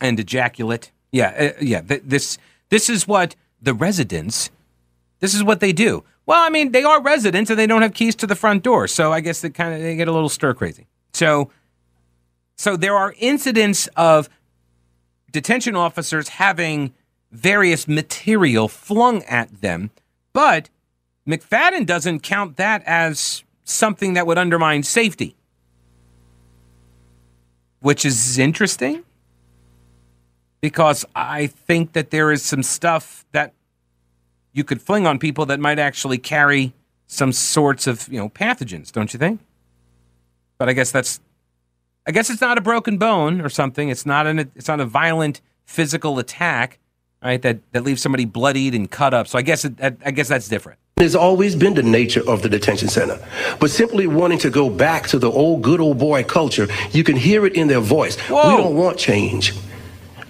And 0.01 0.19
ejaculate. 0.19 0.91
Yeah, 1.13 1.53
uh, 1.55 1.59
yeah. 1.61 1.81
Th- 1.83 2.03
this, 2.05 2.39
this 2.71 2.89
is 2.89 3.07
what 3.07 3.37
the 3.61 3.75
residents, 3.75 4.51
this 5.21 5.35
is 5.35 5.45
what 5.45 5.61
they 5.61 5.73
do. 5.73 6.05
Well, 6.27 6.41
I 6.41 6.51
mean, 6.51 6.73
they 6.73 6.85
are 6.85 7.03
residents 7.03 7.51
and 7.51 7.59
they 7.59 7.67
don't 7.67 7.83
have 7.83 7.95
keys 7.95 8.15
to 8.17 8.27
the 8.27 8.35
front 8.37 8.63
door. 8.63 8.89
So 8.89 9.13
I 9.13 9.21
guess 9.21 9.41
they 9.41 9.51
kind 9.51 9.75
of, 9.75 9.81
they 9.81 9.97
get 9.97 10.09
a 10.09 10.13
little 10.13 10.29
stir 10.29 10.55
crazy. 10.55 10.87
So, 11.13 11.51
so 12.57 12.77
there 12.77 12.97
are 12.97 13.15
incidents 13.19 13.89
of 13.97 14.29
detention 15.33 15.75
officers 15.75 16.29
having 16.29 16.93
various 17.31 17.89
material 17.89 18.69
flung 18.69 19.23
at 19.25 19.63
them, 19.63 19.91
but 20.33 20.69
McFadden 21.27 21.87
doesn't 21.87 22.21
count 22.21 22.57
that 22.57 22.83
as 22.85 23.43
something 23.65 24.15
that 24.15 24.27
would 24.27 24.39
undermine 24.39 24.83
safety, 24.83 25.35
which 27.81 28.05
is 28.05 28.39
interesting 28.39 29.03
because 30.61 31.05
I 31.15 31.49
think 31.49 31.93
that 31.93 32.11
there 32.11 32.31
is 32.31 32.43
some 32.43 32.63
stuff 32.63 33.25
that 33.33 33.53
you 34.53 34.65
could 34.65 34.81
fling 34.81 35.07
on 35.07 35.19
people 35.19 35.47
that 35.47 35.59
might 35.59 35.79
actually 35.79 36.19
carry 36.19 36.73
some 37.07 37.33
sorts 37.33 37.87
of, 37.87 38.09
you 38.09 38.19
know, 38.19 38.29
pathogens, 38.29 38.93
don't 38.93 39.13
you 39.13 39.19
think? 39.19 39.41
But 40.59 40.69
I 40.69 40.73
guess 40.73 40.93
that's 40.93 41.21
I 42.07 42.11
guess 42.11 42.31
it's 42.31 42.41
not 42.41 42.59
a 42.59 42.61
broken 42.61 42.99
bone 42.99 43.41
or 43.41 43.49
something. 43.49 43.89
It's 43.89 44.05
not 44.07 44.27
an 44.27 44.39
it's 44.57 44.69
not 44.69 44.81
a 44.81 44.87
violent 44.87 45.41
physical 45.65 46.19
attack, 46.19 46.79
right? 47.23 47.41
That 47.41 47.61
that 47.73 47.85
leaves 47.85 48.03
somebody 48.03 48.25
bloodied 48.25 48.75
and 48.75 48.91
cut 48.91 49.15
up. 49.15 49.29
So 49.29 49.39
I 49.39 49.43
guess 49.43 49.65
it, 49.65 49.75
I 49.81 50.11
guess 50.11 50.29
that's 50.29 50.49
different. 50.49 50.79
It's 50.99 51.15
always 51.15 51.57
been 51.57 51.75
the 51.75 51.83
nature 51.83 52.23
of 52.29 52.43
the 52.43 52.49
detention 52.49 52.89
center. 52.89 53.19
But 53.59 53.71
simply 53.71 54.07
wanting 54.07 54.39
to 54.39 54.51
go 54.51 54.69
back 54.71 55.09
to 55.09 55.19
the 55.19 55.31
old 55.31 55.63
good 55.63 55.81
old 55.81 55.99
boy 55.99 56.23
culture, 56.25 56.69
you 56.91 57.03
can 57.03 57.17
hear 57.17 57.47
it 57.47 57.55
in 57.55 57.67
their 57.69 57.81
voice. 57.81 58.17
Whoa. 58.21 58.51
We 58.51 58.63
don't 58.63 58.77
want 58.77 58.99
change. 58.99 59.53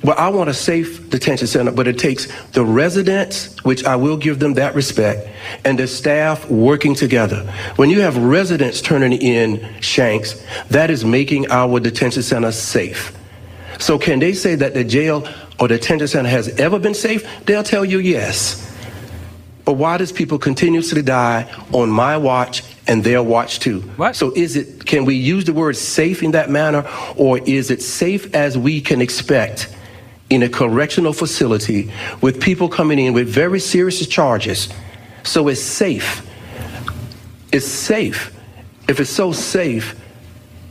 Well, 0.04 0.16
I 0.18 0.30
want 0.30 0.50
a 0.50 0.54
safe 0.54 1.08
detention 1.10 1.46
center, 1.46 1.70
but 1.70 1.86
it 1.86 1.96
takes 1.96 2.26
the 2.50 2.64
residents, 2.64 3.54
which 3.64 3.84
I 3.84 3.94
will 3.94 4.16
give 4.16 4.40
them 4.40 4.54
that 4.54 4.74
respect, 4.74 5.28
and 5.64 5.78
the 5.78 5.86
staff 5.86 6.50
working 6.50 6.94
together. 6.94 7.44
When 7.76 7.88
you 7.88 8.00
have 8.00 8.16
residents 8.16 8.80
turning 8.80 9.12
in 9.12 9.80
shanks, 9.80 10.44
that 10.70 10.90
is 10.90 11.04
making 11.04 11.50
our 11.52 11.78
detention 11.78 12.24
center 12.24 12.50
safe. 12.50 13.16
So 13.78 13.96
can 13.96 14.18
they 14.18 14.32
say 14.32 14.56
that 14.56 14.74
the 14.74 14.82
jail 14.82 15.26
or 15.60 15.68
detention 15.68 16.08
center 16.08 16.28
has 16.28 16.48
ever 16.58 16.80
been 16.80 16.94
safe? 16.94 17.24
They'll 17.46 17.62
tell 17.62 17.84
you 17.84 18.00
yes. 18.00 18.68
But 19.64 19.74
why 19.74 19.98
does 19.98 20.10
people 20.10 20.38
continuously 20.38 21.02
die 21.02 21.48
on 21.70 21.88
my 21.88 22.16
watch 22.16 22.64
and 22.88 23.04
their 23.04 23.22
watch 23.22 23.60
too? 23.60 23.82
What? 23.96 24.16
So 24.16 24.32
is 24.34 24.56
it 24.56 24.84
can 24.84 25.04
we 25.04 25.14
use 25.14 25.44
the 25.44 25.52
word 25.52 25.76
safe 25.76 26.24
in 26.24 26.32
that 26.32 26.50
manner 26.50 26.84
or 27.16 27.38
is 27.38 27.70
it 27.70 27.80
safe 27.80 28.34
as 28.34 28.58
we 28.58 28.80
can 28.80 29.00
expect 29.00 29.72
in 30.32 30.42
a 30.42 30.48
correctional 30.48 31.12
facility 31.12 31.92
with 32.22 32.40
people 32.40 32.66
coming 32.66 32.98
in 32.98 33.12
with 33.12 33.28
very 33.28 33.60
serious 33.60 34.06
charges. 34.06 34.70
So 35.24 35.48
it's 35.48 35.60
safe. 35.60 36.26
It's 37.52 37.66
safe. 37.66 38.34
If 38.88 38.98
it's 38.98 39.10
so 39.10 39.32
safe, 39.32 39.94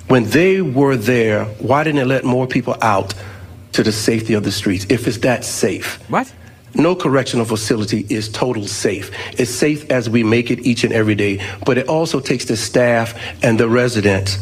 when 0.08 0.24
they 0.32 0.64
were 0.64 0.98
there, 0.98 1.46
why 1.60 1.84
didn't 1.84 2.00
they 2.00 2.06
let 2.06 2.24
more 2.24 2.48
people 2.48 2.76
out 2.82 3.14
to 3.74 3.84
the 3.84 3.92
safety 3.92 4.34
of 4.34 4.44
the 4.44 4.52
streets 4.52 4.88
if 4.90 5.08
it's 5.08 5.20
that 5.20 5.46
safe? 5.46 6.00
What? 6.10 6.34
No 6.74 6.96
correctional 6.96 7.46
facility 7.46 8.08
is 8.10 8.30
total 8.30 8.66
safe. 8.66 9.12
It's 9.40 9.52
safe 9.52 9.92
as 9.92 10.10
we 10.10 10.24
make 10.24 10.50
it 10.50 10.66
each 10.66 10.84
and 10.84 10.92
every 10.92 11.14
day, 11.14 11.40
but 11.68 11.78
it 11.78 11.88
also 11.88 12.20
takes 12.20 12.46
the 12.46 12.58
staff 12.58 13.14
and 13.44 13.60
the 13.60 13.70
residents 13.70 14.40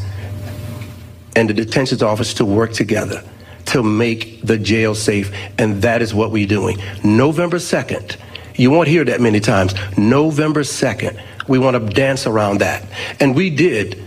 and 1.36 1.50
the 1.50 1.54
detention 1.54 2.02
office 2.04 2.34
to 2.36 2.46
work 2.46 2.72
together 2.72 3.22
to 3.70 3.84
make 3.84 4.42
the 4.42 4.58
jail 4.58 4.96
safe, 4.96 5.32
and 5.58 5.82
that 5.82 6.02
is 6.02 6.14
what 6.14 6.32
we're 6.32 6.48
doing. 6.48 6.78
November 7.04 7.58
2nd, 7.58 8.18
you 8.56 8.72
won't 8.72 8.88
hear 8.88 9.06
that 9.06 9.22
many 9.22 9.40
times. 9.40 9.74
November 9.98 10.62
2nd, 10.62 11.22
we 11.48 11.60
want 11.60 11.76
to 11.76 11.94
dance 11.94 12.28
around 12.28 12.60
that. 12.60 12.84
And 13.20 13.36
we 13.36 13.50
did 13.50 14.04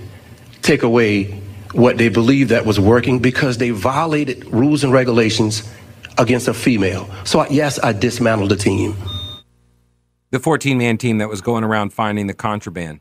take 0.63 0.83
away 0.83 1.41
what 1.73 1.97
they 1.97 2.09
believed 2.09 2.51
that 2.51 2.67
was 2.67 2.79
working 2.79 3.19
because 3.19 3.59
they 3.59 3.71
violated 3.71 4.45
rules 4.47 4.85
and 4.85 4.93
regulations 4.93 5.63
against 6.19 6.49
a 6.49 6.55
female. 6.55 7.09
So, 7.25 7.47
yes, 7.49 7.79
I 7.83 7.93
dismantled 7.93 8.51
the 8.51 8.57
team. 8.57 8.97
The 10.31 10.39
14 10.39 10.79
man 10.79 10.99
team 10.99 11.19
that 11.19 11.29
was 11.29 11.41
going 11.41 11.65
around 11.65 11.93
finding 11.93 12.27
the 12.27 12.35
contraband. 12.35 13.01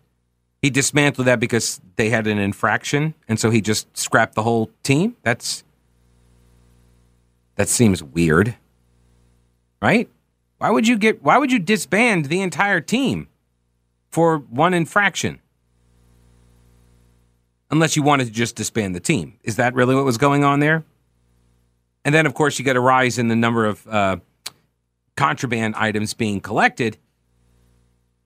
He 0.61 0.69
dismantled 0.69 1.27
that 1.27 1.39
because 1.39 1.81
they 1.95 2.09
had 2.09 2.27
an 2.27 2.37
infraction, 2.37 3.15
and 3.27 3.39
so 3.39 3.49
he 3.49 3.61
just 3.61 3.97
scrapped 3.97 4.35
the 4.35 4.43
whole 4.43 4.69
team? 4.83 5.15
That's. 5.23 5.63
That 7.61 7.69
seems 7.69 8.01
weird. 8.01 8.55
Right? 9.83 10.09
Why 10.57 10.71
would 10.71 10.87
you 10.87 10.97
get 10.97 11.21
why 11.21 11.37
would 11.37 11.51
you 11.51 11.59
disband 11.59 12.25
the 12.25 12.41
entire 12.41 12.81
team 12.81 13.27
for 14.09 14.39
one 14.39 14.73
infraction? 14.73 15.39
Unless 17.69 17.95
you 17.95 18.01
wanted 18.01 18.25
to 18.25 18.31
just 18.31 18.55
disband 18.55 18.95
the 18.95 18.99
team. 18.99 19.37
Is 19.43 19.57
that 19.57 19.75
really 19.75 19.93
what 19.93 20.05
was 20.05 20.17
going 20.17 20.43
on 20.43 20.59
there? 20.59 20.83
And 22.03 22.15
then, 22.15 22.25
of 22.25 22.33
course, 22.33 22.57
you 22.57 22.65
get 22.65 22.77
a 22.77 22.79
rise 22.79 23.19
in 23.19 23.27
the 23.27 23.35
number 23.35 23.67
of 23.67 23.87
uh, 23.87 24.17
contraband 25.15 25.75
items 25.75 26.15
being 26.15 26.41
collected. 26.41 26.97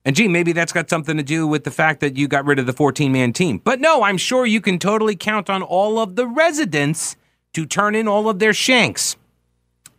And 0.06 0.16
gee, 0.16 0.28
maybe 0.28 0.52
that's 0.52 0.72
got 0.72 0.88
something 0.88 1.18
to 1.18 1.22
do 1.22 1.46
with 1.46 1.64
the 1.64 1.70
fact 1.70 2.00
that 2.00 2.16
you 2.16 2.26
got 2.26 2.46
rid 2.46 2.58
of 2.58 2.64
the 2.64 2.72
14 2.72 3.12
man 3.12 3.34
team. 3.34 3.60
But 3.62 3.80
no, 3.80 4.02
I'm 4.02 4.16
sure 4.16 4.46
you 4.46 4.62
can 4.62 4.78
totally 4.78 5.14
count 5.14 5.50
on 5.50 5.62
all 5.62 5.98
of 5.98 6.16
the 6.16 6.26
residents 6.26 7.16
to 7.52 7.66
turn 7.66 7.94
in 7.94 8.08
all 8.08 8.30
of 8.30 8.38
their 8.38 8.54
shanks. 8.54 9.18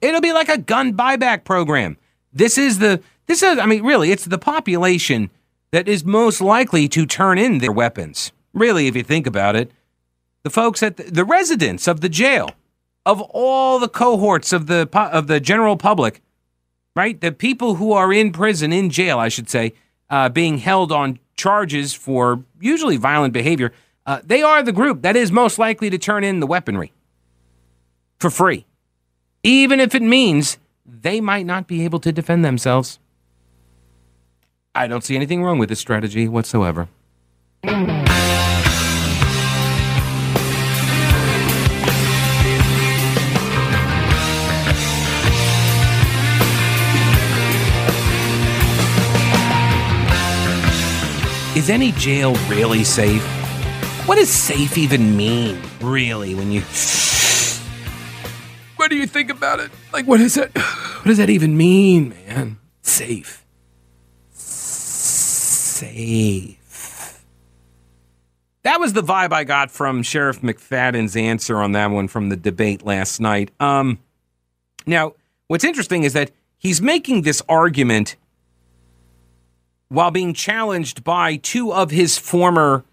It'll 0.02 0.22
be 0.22 0.34
like 0.34 0.50
a 0.50 0.58
gun 0.58 0.94
buyback 0.96 1.44
program. 1.44 1.98
This 2.34 2.58
is 2.58 2.80
the, 2.80 3.02
this 3.26 3.42
is, 3.42 3.58
I 3.58 3.66
mean, 3.66 3.84
really, 3.84 4.12
it's 4.12 4.26
the 4.26 4.38
population 4.38 5.30
that 5.72 5.88
is 5.88 6.06
most 6.06 6.42
likely 6.42 6.88
to 6.90 7.06
turn 7.06 7.38
in 7.38 7.58
their 7.60 7.72
weapons. 7.72 8.32
Really, 8.54 8.88
if 8.88 8.96
you 8.96 9.04
think 9.04 9.28
about 9.28 9.56
it, 9.56 9.72
the 10.44 10.50
folks 10.50 10.82
at 10.82 10.98
the, 10.98 11.04
the 11.04 11.26
residents 11.26 11.88
of 11.88 12.02
the 12.02 12.10
jail 12.10 12.52
of 13.06 13.22
all 13.22 13.80
the 13.80 13.88
cohorts 13.88 14.52
of 14.52 14.68
the 14.68 14.90
of 14.94 15.28
the 15.28 15.40
general 15.40 15.78
public, 15.78 16.22
right? 16.96 17.20
The 17.20 17.32
people 17.32 17.76
who 17.76 17.94
are 17.94 18.12
in 18.12 18.32
prison, 18.32 18.74
in 18.74 18.90
jail, 18.90 19.18
I 19.18 19.30
should 19.30 19.50
say, 19.50 19.74
uh, 20.10 20.30
being 20.30 20.58
held 20.58 20.92
on 20.92 21.20
charges 21.36 21.94
for 21.94 22.44
usually 22.60 22.98
violent 22.98 23.34
behavior, 23.34 23.72
uh, 24.06 24.22
they 24.24 24.42
are 24.42 24.64
the 24.64 24.74
group 24.74 25.04
that 25.04 25.16
is 25.16 25.32
most 25.32 25.60
likely 25.60 25.90
to 25.90 25.98
turn 25.98 26.24
in 26.24 26.40
the 26.40 26.48
weaponry 26.48 26.92
for 28.20 28.30
free, 28.30 28.66
even 29.48 29.80
if 29.80 29.96
it 29.96 30.02
means 30.02 30.58
they 30.86 31.22
might 31.22 31.46
not 31.46 31.68
be 31.68 31.86
able 31.86 32.00
to 32.02 32.12
defend 32.12 32.44
themselves. 32.44 33.00
I 34.76 34.88
don't 34.88 35.04
see 35.04 35.16
anything 35.16 35.42
wrong 35.42 35.58
with 35.58 35.70
this 35.70 35.80
strategy 35.80 36.28
whatsoever. 36.28 36.90
Is 51.56 51.70
any 51.72 51.94
jail 51.94 52.36
really 52.50 52.84
safe? 52.84 53.24
What 54.06 54.18
does 54.18 54.30
safe 54.30 54.78
even 54.78 55.16
mean, 55.18 55.60
really, 55.82 56.36
when 56.36 56.52
you. 56.52 56.62
What 58.88 58.92
do 58.92 59.00
you 59.00 59.08
think 59.08 59.30
about 59.30 59.60
it? 59.60 59.70
Like, 59.92 60.08
what 60.08 60.22
is 60.22 60.38
it? 60.38 60.50
What 60.98 61.08
does 61.08 61.18
that 61.18 61.30
even 61.30 61.58
mean, 61.58 62.16
man? 62.26 62.58
Safe. 62.82 63.46
Safe. 64.32 65.84
That 68.64 68.80
was 68.80 68.94
the 68.94 69.04
vibe 69.04 69.34
I 69.34 69.44
got 69.44 69.72
from 69.72 70.04
Sheriff 70.04 70.40
McFadden's 70.42 71.18
answer 71.18 71.58
on 71.58 71.74
that 71.74 71.92
one 71.92 72.08
from 72.08 72.30
the 72.30 72.38
debate 72.38 72.86
last 72.86 73.20
night. 73.20 73.52
Um, 73.60 74.00
now, 74.86 75.16
what's 75.48 75.66
interesting 75.66 76.04
is 76.04 76.14
that 76.14 76.32
he's 76.58 76.82
making 76.82 77.24
this 77.24 77.42
argument 77.50 78.16
while 79.90 80.12
being 80.12 80.34
challenged 80.34 81.04
by 81.04 81.36
two 81.36 81.74
of 81.74 81.92
his 81.92 82.18
former, 82.18 82.86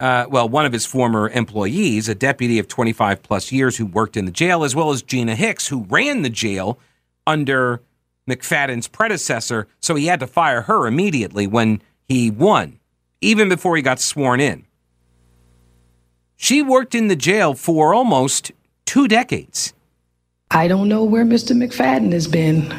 uh, 0.00 0.26
well, 0.28 0.48
one 0.48 0.64
of 0.64 0.72
his 0.72 0.86
former 0.86 1.28
employees, 1.30 2.08
a 2.08 2.14
deputy 2.14 2.58
of 2.58 2.68
25 2.68 3.22
plus 3.22 3.50
years 3.50 3.76
who 3.76 3.86
worked 3.86 4.16
in 4.16 4.26
the 4.26 4.30
jail, 4.30 4.62
as 4.62 4.74
well 4.74 4.90
as 4.90 5.02
Gina 5.02 5.34
Hicks, 5.34 5.66
who 5.68 5.84
ran 5.84 6.22
the 6.22 6.30
jail 6.30 6.78
under 7.26 7.82
McFadden's 8.28 8.86
predecessor. 8.86 9.66
So 9.80 9.96
he 9.96 10.06
had 10.06 10.20
to 10.20 10.26
fire 10.26 10.62
her 10.62 10.86
immediately 10.86 11.46
when 11.46 11.82
he 12.06 12.30
won, 12.30 12.78
even 13.20 13.48
before 13.48 13.76
he 13.76 13.82
got 13.82 13.98
sworn 13.98 14.40
in. 14.40 14.64
She 16.36 16.62
worked 16.62 16.94
in 16.94 17.08
the 17.08 17.16
jail 17.16 17.54
for 17.54 17.92
almost 17.92 18.52
two 18.84 19.08
decades. 19.08 19.74
I 20.52 20.68
don't 20.68 20.88
know 20.88 21.02
where 21.02 21.24
Mr. 21.24 21.56
McFadden 21.56 22.12
has 22.12 22.28
been, 22.28 22.72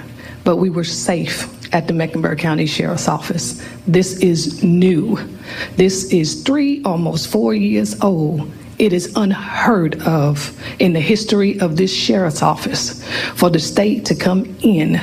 but 0.45 0.55
we 0.55 0.69
were 0.69 0.85
safe 0.85 1.58
at 1.71 1.87
the 1.87 1.93
Mecklenburg 1.93 2.39
County 2.39 2.65
Sheriff's 2.65 3.07
Office. 3.07 3.63
This 3.87 4.19
is 4.19 4.63
new. 4.63 5.17
This 5.75 6.11
is 6.11 6.43
three, 6.43 6.83
almost 6.83 7.29
four 7.29 7.53
years 7.53 7.99
old. 8.01 8.51
It 8.79 8.93
is 8.93 9.11
unheard 9.17 10.01
of 10.03 10.57
in 10.79 10.93
the 10.93 11.01
history 11.01 11.59
of 11.59 11.75
this 11.75 11.93
sheriff's 11.93 12.41
office 12.41 13.03
for 13.35 13.49
the 13.49 13.59
state 13.59 14.05
to 14.05 14.15
come 14.15 14.55
in 14.61 14.95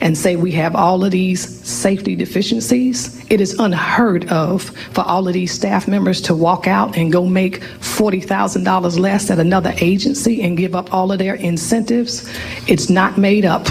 and 0.00 0.16
say 0.16 0.36
we 0.36 0.50
have 0.52 0.74
all 0.74 1.04
of 1.04 1.10
these 1.10 1.46
safety 1.62 2.16
deficiencies. 2.16 3.22
It 3.30 3.42
is 3.42 3.52
unheard 3.58 4.30
of 4.30 4.70
for 4.94 5.02
all 5.02 5.28
of 5.28 5.34
these 5.34 5.52
staff 5.52 5.86
members 5.86 6.22
to 6.22 6.34
walk 6.34 6.66
out 6.66 6.96
and 6.96 7.12
go 7.12 7.26
make 7.26 7.60
$40,000 7.60 8.98
less 8.98 9.30
at 9.30 9.38
another 9.38 9.74
agency 9.76 10.40
and 10.40 10.56
give 10.56 10.74
up 10.74 10.94
all 10.94 11.12
of 11.12 11.18
their 11.18 11.34
incentives. 11.34 12.26
It's 12.66 12.88
not 12.88 13.18
made 13.18 13.44
up. 13.44 13.66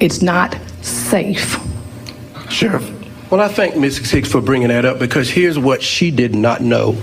It's 0.00 0.22
not 0.22 0.56
safe. 1.10 1.58
Sheriff, 2.48 2.88
well, 3.32 3.40
I 3.40 3.48
thank 3.48 3.76
Ms. 3.76 3.98
Hicks 4.10 4.30
for 4.30 4.40
bringing 4.40 4.68
that 4.68 4.84
up 4.84 5.00
because 5.00 5.28
here's 5.28 5.58
what 5.58 5.82
she 5.82 6.12
did 6.12 6.36
not 6.36 6.60
know. 6.60 6.96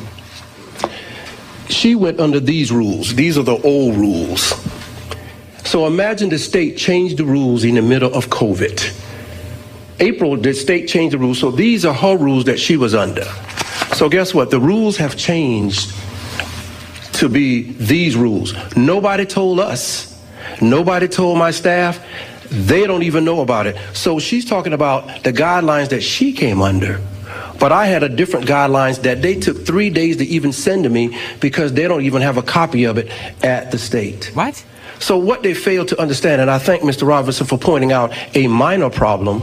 She 1.67 1.93
went 1.93 2.21
under 2.21 2.39
these 2.39 2.71
rules. 2.71 3.13
These 3.15 3.37
are 3.37 3.43
the 3.43 3.57
old 3.63 3.95
rules. 3.95 4.53
So 5.65 5.85
imagine 5.85 6.29
the 6.29 6.39
state 6.39 6.77
changed 6.77 7.17
the 7.17 7.25
rules 7.25 7.65
in 7.65 7.75
the 7.75 7.81
middle 7.81 8.13
of 8.13 8.27
COVID. 8.27 9.03
April, 9.99 10.37
the 10.37 10.53
state 10.53 10.87
changed 10.87 11.13
the 11.13 11.17
rules. 11.17 11.39
So 11.39 11.51
these 11.51 11.85
are 11.85 11.93
her 11.93 12.15
rules 12.15 12.45
that 12.45 12.57
she 12.59 12.77
was 12.77 12.95
under. 12.95 13.25
So 13.93 14.07
guess 14.07 14.33
what? 14.33 14.51
The 14.51 14.59
rules 14.59 14.95
have 14.97 15.17
changed 15.17 15.93
to 17.15 17.27
be 17.27 17.73
these 17.73 18.15
rules. 18.15 18.53
Nobody 18.77 19.25
told 19.25 19.59
us. 19.59 20.17
Nobody 20.61 21.09
told 21.09 21.37
my 21.37 21.51
staff. 21.51 21.99
They 22.49 22.87
don't 22.87 23.03
even 23.03 23.25
know 23.25 23.41
about 23.41 23.67
it. 23.67 23.77
So 23.93 24.19
she's 24.19 24.45
talking 24.45 24.73
about 24.73 25.23
the 25.23 25.33
guidelines 25.33 25.89
that 25.89 26.01
she 26.01 26.33
came 26.33 26.61
under. 26.61 27.01
But 27.59 27.71
I 27.71 27.87
had 27.87 28.03
a 28.03 28.09
different 28.09 28.45
guidelines 28.45 29.01
that 29.01 29.21
they 29.21 29.35
took 29.35 29.65
three 29.65 29.89
days 29.89 30.17
to 30.17 30.25
even 30.25 30.51
send 30.51 30.83
to 30.83 30.89
me 30.89 31.17
because 31.39 31.73
they 31.73 31.87
don't 31.87 32.03
even 32.03 32.21
have 32.21 32.37
a 32.37 32.43
copy 32.43 32.83
of 32.83 32.97
it 32.97 33.09
at 33.43 33.71
the 33.71 33.77
state. 33.77 34.31
What? 34.33 34.63
So 34.99 35.17
what 35.17 35.43
they 35.43 35.53
failed 35.53 35.87
to 35.89 36.01
understand, 36.01 36.41
and 36.41 36.49
I 36.49 36.59
thank 36.59 36.83
Mr. 36.83 37.07
Robinson 37.07 37.45
for 37.45 37.57
pointing 37.57 37.91
out 37.91 38.13
a 38.35 38.47
minor 38.47 38.89
problem, 38.89 39.41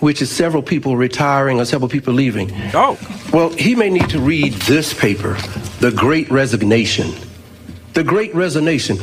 which 0.00 0.20
is 0.22 0.30
several 0.30 0.62
people 0.62 0.96
retiring 0.96 1.60
or 1.60 1.64
several 1.64 1.88
people 1.88 2.12
leaving. 2.12 2.50
Oh. 2.74 2.98
Well, 3.32 3.50
he 3.50 3.74
may 3.74 3.90
need 3.90 4.10
to 4.10 4.20
read 4.20 4.52
this 4.52 4.92
paper, 4.92 5.34
The 5.80 5.90
Great 5.90 6.30
Resignation. 6.30 7.14
The 7.94 8.04
Great 8.04 8.34
Resignation. 8.34 8.98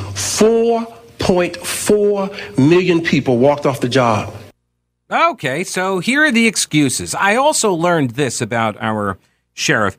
4.4 1.21 2.57
million 2.57 3.01
people 3.01 3.37
walked 3.37 3.65
off 3.65 3.79
the 3.79 3.89
job. 3.89 4.33
Okay, 5.11 5.63
so 5.63 5.99
here 5.99 6.23
are 6.23 6.31
the 6.31 6.47
excuses. 6.47 7.13
I 7.13 7.35
also 7.35 7.73
learned 7.73 8.11
this 8.11 8.41
about 8.41 8.77
our 8.81 9.17
sheriff. 9.53 9.97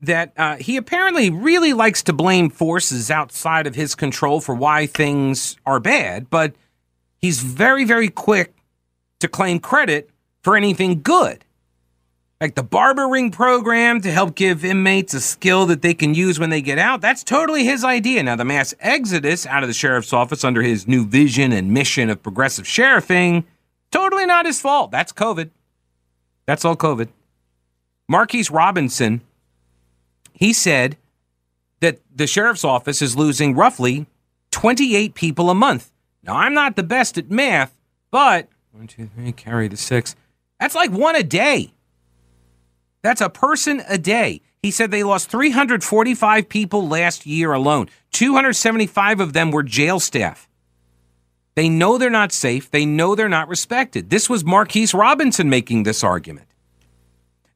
that 0.00 0.32
uh, 0.36 0.56
he 0.56 0.76
apparently 0.76 1.30
really 1.30 1.72
likes 1.72 2.02
to 2.02 2.12
blame 2.12 2.50
forces 2.50 3.08
outside 3.10 3.68
of 3.68 3.76
his 3.76 3.94
control 3.94 4.40
for 4.40 4.52
why 4.52 4.84
things 4.86 5.56
are 5.64 5.78
bad, 5.78 6.28
but 6.28 6.54
he's 7.18 7.40
very, 7.40 7.84
very 7.84 8.08
quick 8.08 8.52
to 9.20 9.28
claim 9.28 9.60
credit 9.60 10.10
for 10.42 10.56
anything 10.56 11.02
good. 11.02 11.44
Like 12.42 12.56
the 12.56 12.64
barbering 12.64 13.30
program 13.30 14.00
to 14.00 14.10
help 14.10 14.34
give 14.34 14.64
inmates 14.64 15.14
a 15.14 15.20
skill 15.20 15.64
that 15.66 15.80
they 15.80 15.94
can 15.94 16.12
use 16.12 16.40
when 16.40 16.50
they 16.50 16.60
get 16.60 16.76
out. 16.76 17.00
That's 17.00 17.22
totally 17.22 17.64
his 17.64 17.84
idea. 17.84 18.20
Now, 18.24 18.34
the 18.34 18.44
mass 18.44 18.74
exodus 18.80 19.46
out 19.46 19.62
of 19.62 19.68
the 19.68 19.72
sheriff's 19.72 20.12
office 20.12 20.42
under 20.42 20.60
his 20.60 20.88
new 20.88 21.06
vision 21.06 21.52
and 21.52 21.70
mission 21.70 22.10
of 22.10 22.20
progressive 22.20 22.66
sheriffing, 22.66 23.44
totally 23.92 24.26
not 24.26 24.44
his 24.44 24.60
fault. 24.60 24.90
That's 24.90 25.12
COVID. 25.12 25.50
That's 26.44 26.64
all 26.64 26.74
COVID. 26.74 27.10
Marquise 28.08 28.50
Robinson, 28.50 29.20
he 30.32 30.52
said 30.52 30.96
that 31.78 32.00
the 32.12 32.26
sheriff's 32.26 32.64
office 32.64 33.00
is 33.00 33.16
losing 33.16 33.54
roughly 33.54 34.06
28 34.50 35.14
people 35.14 35.48
a 35.48 35.54
month. 35.54 35.92
Now, 36.24 36.38
I'm 36.38 36.54
not 36.54 36.74
the 36.74 36.82
best 36.82 37.16
at 37.18 37.30
math, 37.30 37.78
but 38.10 38.48
one, 38.72 38.88
two, 38.88 39.08
three, 39.14 39.30
carry 39.30 39.68
the 39.68 39.76
six. 39.76 40.16
That's 40.58 40.74
like 40.74 40.90
one 40.90 41.14
a 41.14 41.22
day. 41.22 41.72
That's 43.02 43.20
a 43.20 43.28
person 43.28 43.82
a 43.88 43.98
day. 43.98 44.40
He 44.62 44.70
said 44.70 44.90
they 44.90 45.02
lost 45.02 45.28
345 45.30 46.48
people 46.48 46.86
last 46.86 47.26
year 47.26 47.52
alone. 47.52 47.88
275 48.12 49.20
of 49.20 49.32
them 49.32 49.50
were 49.50 49.62
jail 49.62 49.98
staff. 49.98 50.48
They 51.54 51.68
know 51.68 51.98
they're 51.98 52.10
not 52.10 52.32
safe. 52.32 52.70
They 52.70 52.86
know 52.86 53.14
they're 53.14 53.28
not 53.28 53.48
respected. 53.48 54.08
This 54.08 54.30
was 54.30 54.44
Marquise 54.44 54.94
Robinson 54.94 55.50
making 55.50 55.82
this 55.82 56.02
argument. 56.02 56.46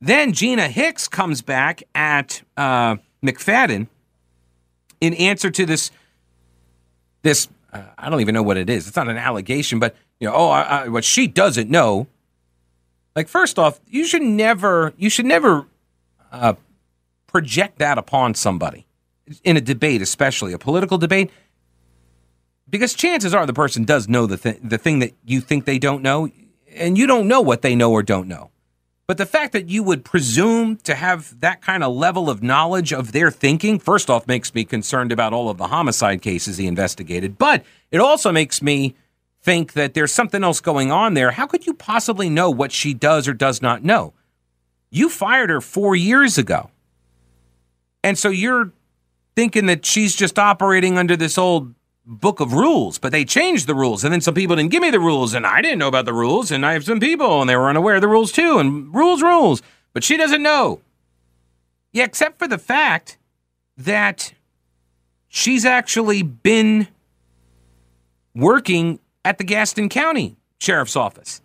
Then 0.00 0.32
Gina 0.32 0.68
Hicks 0.68 1.08
comes 1.08 1.40
back 1.40 1.82
at 1.94 2.42
uh, 2.56 2.96
McFadden 3.24 3.86
in 5.00 5.14
answer 5.14 5.50
to 5.50 5.64
this. 5.64 5.90
This 7.22 7.48
uh, 7.72 7.82
I 7.96 8.10
don't 8.10 8.20
even 8.20 8.34
know 8.34 8.42
what 8.42 8.56
it 8.56 8.68
is. 8.68 8.86
It's 8.86 8.96
not 8.96 9.08
an 9.08 9.16
allegation, 9.16 9.78
but 9.78 9.96
you 10.20 10.28
know, 10.28 10.34
oh, 10.34 10.48
I, 10.48 10.62
I, 10.62 10.88
what 10.88 11.04
she 11.04 11.26
doesn't 11.26 11.70
know. 11.70 12.06
Like, 13.16 13.28
first 13.28 13.58
off, 13.58 13.80
you 13.88 14.04
should 14.04 14.22
never, 14.22 14.92
you 14.98 15.08
should 15.08 15.24
never 15.24 15.64
uh, 16.30 16.52
project 17.26 17.78
that 17.78 17.96
upon 17.96 18.34
somebody 18.34 18.86
in 19.42 19.56
a 19.56 19.60
debate, 19.60 20.02
especially 20.02 20.52
a 20.52 20.58
political 20.58 20.98
debate, 20.98 21.30
because 22.68 22.92
chances 22.92 23.32
are 23.32 23.46
the 23.46 23.54
person 23.54 23.84
does 23.84 24.06
know 24.06 24.26
the 24.26 24.36
thing, 24.36 24.60
the 24.62 24.76
thing 24.76 24.98
that 24.98 25.14
you 25.24 25.40
think 25.40 25.64
they 25.64 25.78
don't 25.78 26.02
know, 26.02 26.28
and 26.74 26.98
you 26.98 27.06
don't 27.06 27.26
know 27.26 27.40
what 27.40 27.62
they 27.62 27.74
know 27.74 27.90
or 27.90 28.02
don't 28.02 28.28
know. 28.28 28.50
But 29.06 29.18
the 29.18 29.26
fact 29.26 29.52
that 29.52 29.68
you 29.68 29.84
would 29.84 30.04
presume 30.04 30.76
to 30.78 30.94
have 30.94 31.40
that 31.40 31.62
kind 31.62 31.84
of 31.84 31.94
level 31.94 32.28
of 32.28 32.42
knowledge 32.42 32.92
of 32.92 33.12
their 33.12 33.30
thinking, 33.30 33.78
first 33.78 34.10
off, 34.10 34.26
makes 34.26 34.52
me 34.52 34.64
concerned 34.64 35.12
about 35.12 35.32
all 35.32 35.48
of 35.48 35.58
the 35.58 35.68
homicide 35.68 36.22
cases 36.22 36.58
he 36.58 36.66
investigated. 36.66 37.38
But 37.38 37.64
it 37.92 38.00
also 38.00 38.32
makes 38.32 38.60
me 38.60 38.96
think 39.46 39.74
that 39.74 39.94
there's 39.94 40.10
something 40.10 40.42
else 40.42 40.60
going 40.60 40.90
on 40.90 41.14
there. 41.14 41.30
How 41.30 41.46
could 41.46 41.68
you 41.68 41.72
possibly 41.72 42.28
know 42.28 42.50
what 42.50 42.72
she 42.72 42.92
does 42.92 43.28
or 43.28 43.32
does 43.32 43.62
not 43.62 43.84
know? 43.84 44.12
You 44.90 45.08
fired 45.08 45.50
her 45.50 45.60
four 45.60 45.94
years 45.94 46.36
ago. 46.36 46.70
And 48.02 48.18
so 48.18 48.28
you're 48.28 48.72
thinking 49.36 49.66
that 49.66 49.86
she's 49.86 50.16
just 50.16 50.36
operating 50.36 50.98
under 50.98 51.16
this 51.16 51.38
old 51.38 51.74
book 52.04 52.40
of 52.40 52.54
rules, 52.54 52.98
but 52.98 53.12
they 53.12 53.24
changed 53.24 53.68
the 53.68 53.74
rules. 53.74 54.02
And 54.02 54.12
then 54.12 54.20
some 54.20 54.34
people 54.34 54.56
didn't 54.56 54.72
give 54.72 54.82
me 54.82 54.90
the 54.90 54.98
rules, 54.98 55.32
and 55.32 55.46
I 55.46 55.62
didn't 55.62 55.78
know 55.78 55.88
about 55.88 56.06
the 56.06 56.12
rules. 56.12 56.50
And 56.50 56.66
I 56.66 56.72
have 56.72 56.84
some 56.84 56.98
people, 56.98 57.40
and 57.40 57.48
they 57.48 57.56
were 57.56 57.68
unaware 57.68 57.94
of 57.94 58.00
the 58.00 58.08
rules 58.08 58.32
too. 58.32 58.58
And 58.58 58.92
rules, 58.92 59.22
rules. 59.22 59.62
But 59.92 60.02
she 60.02 60.16
doesn't 60.16 60.42
know. 60.42 60.80
Yeah, 61.92 62.04
except 62.04 62.40
for 62.40 62.48
the 62.48 62.58
fact 62.58 63.16
that 63.76 64.34
she's 65.28 65.64
actually 65.64 66.24
been 66.24 66.88
working 68.34 68.98
at 69.26 69.38
the 69.38 69.44
Gaston 69.44 69.88
County 69.88 70.36
Sheriff's 70.60 70.94
Office. 70.94 71.42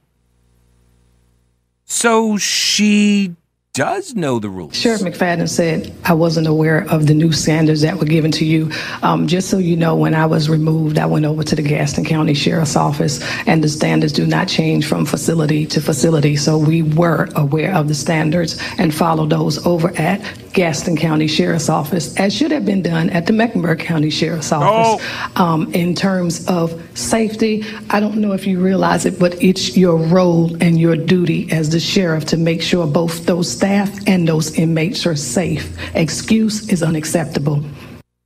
So 1.84 2.38
she 2.38 3.36
does 3.74 4.16
know 4.16 4.38
the 4.38 4.50
rules. 4.50 4.76
Sheriff 4.76 5.02
McFadden 5.02 5.48
said, 5.48 5.94
I 6.04 6.14
wasn't 6.14 6.48
aware 6.48 6.86
of 6.90 7.08
the 7.08 7.14
new 7.14 7.32
standards 7.32 7.82
that 7.82 7.96
were 7.98 8.06
given 8.06 8.30
to 8.32 8.46
you. 8.46 8.70
Um, 9.02 9.28
just 9.28 9.50
so 9.50 9.60
you 9.60 9.78
know, 9.78 9.96
when 9.96 10.14
I 10.14 10.26
was 10.26 10.50
removed, 10.50 11.00
I 11.00 11.06
went 11.06 11.26
over 11.26 11.42
to 11.42 11.56
the 11.56 11.62
Gaston 11.62 12.04
County 12.04 12.34
Sheriff's 12.34 12.76
Office, 12.76 13.22
and 13.48 13.64
the 13.64 13.70
standards 13.70 14.12
do 14.12 14.28
not 14.28 14.50
change 14.50 14.86
from 14.86 15.06
facility 15.06 15.66
to 15.68 15.80
facility. 15.80 16.36
So 16.36 16.58
we 16.58 16.82
were 16.82 17.30
aware 17.36 17.74
of 17.74 17.88
the 17.88 17.96
standards 17.96 18.62
and 18.78 18.94
followed 18.94 19.30
those 19.30 19.66
over 19.66 19.96
at 19.98 20.22
Gaston 20.52 20.98
County 20.98 21.28
Sheriff's 21.28 21.70
Office, 21.70 22.14
as 22.18 22.34
should 22.34 22.52
have 22.52 22.66
been 22.66 22.82
done 22.82 23.10
at 23.12 23.26
the 23.26 23.32
Mecklenburg 23.32 23.80
County 23.80 24.10
Sheriff's 24.10 24.52
Office. 24.52 25.06
Um, 25.38 25.74
in 25.74 25.96
terms 25.96 26.46
of 26.48 26.74
safety, 26.98 27.64
I 27.90 28.02
don't 28.02 28.18
know 28.18 28.34
if 28.34 28.46
you 28.46 28.60
realize 28.60 29.06
it, 29.06 29.18
but 29.18 29.42
it's 29.42 29.78
your 29.78 29.96
role 29.96 30.62
and 30.62 30.78
your 30.78 30.98
duty 30.98 31.50
as 31.54 31.70
the 31.70 31.80
sheriff 31.80 32.26
to 32.26 32.38
make 32.38 32.62
sure 32.62 32.86
both 32.86 33.26
those 33.26 33.56
staff 33.62 34.08
and 34.08 34.28
those 34.28 34.58
inmates 34.58 35.06
are 35.06 35.16
safe. 35.16 35.78
Excuse 35.94 36.68
is 36.70 36.82
unacceptable. 36.82 37.64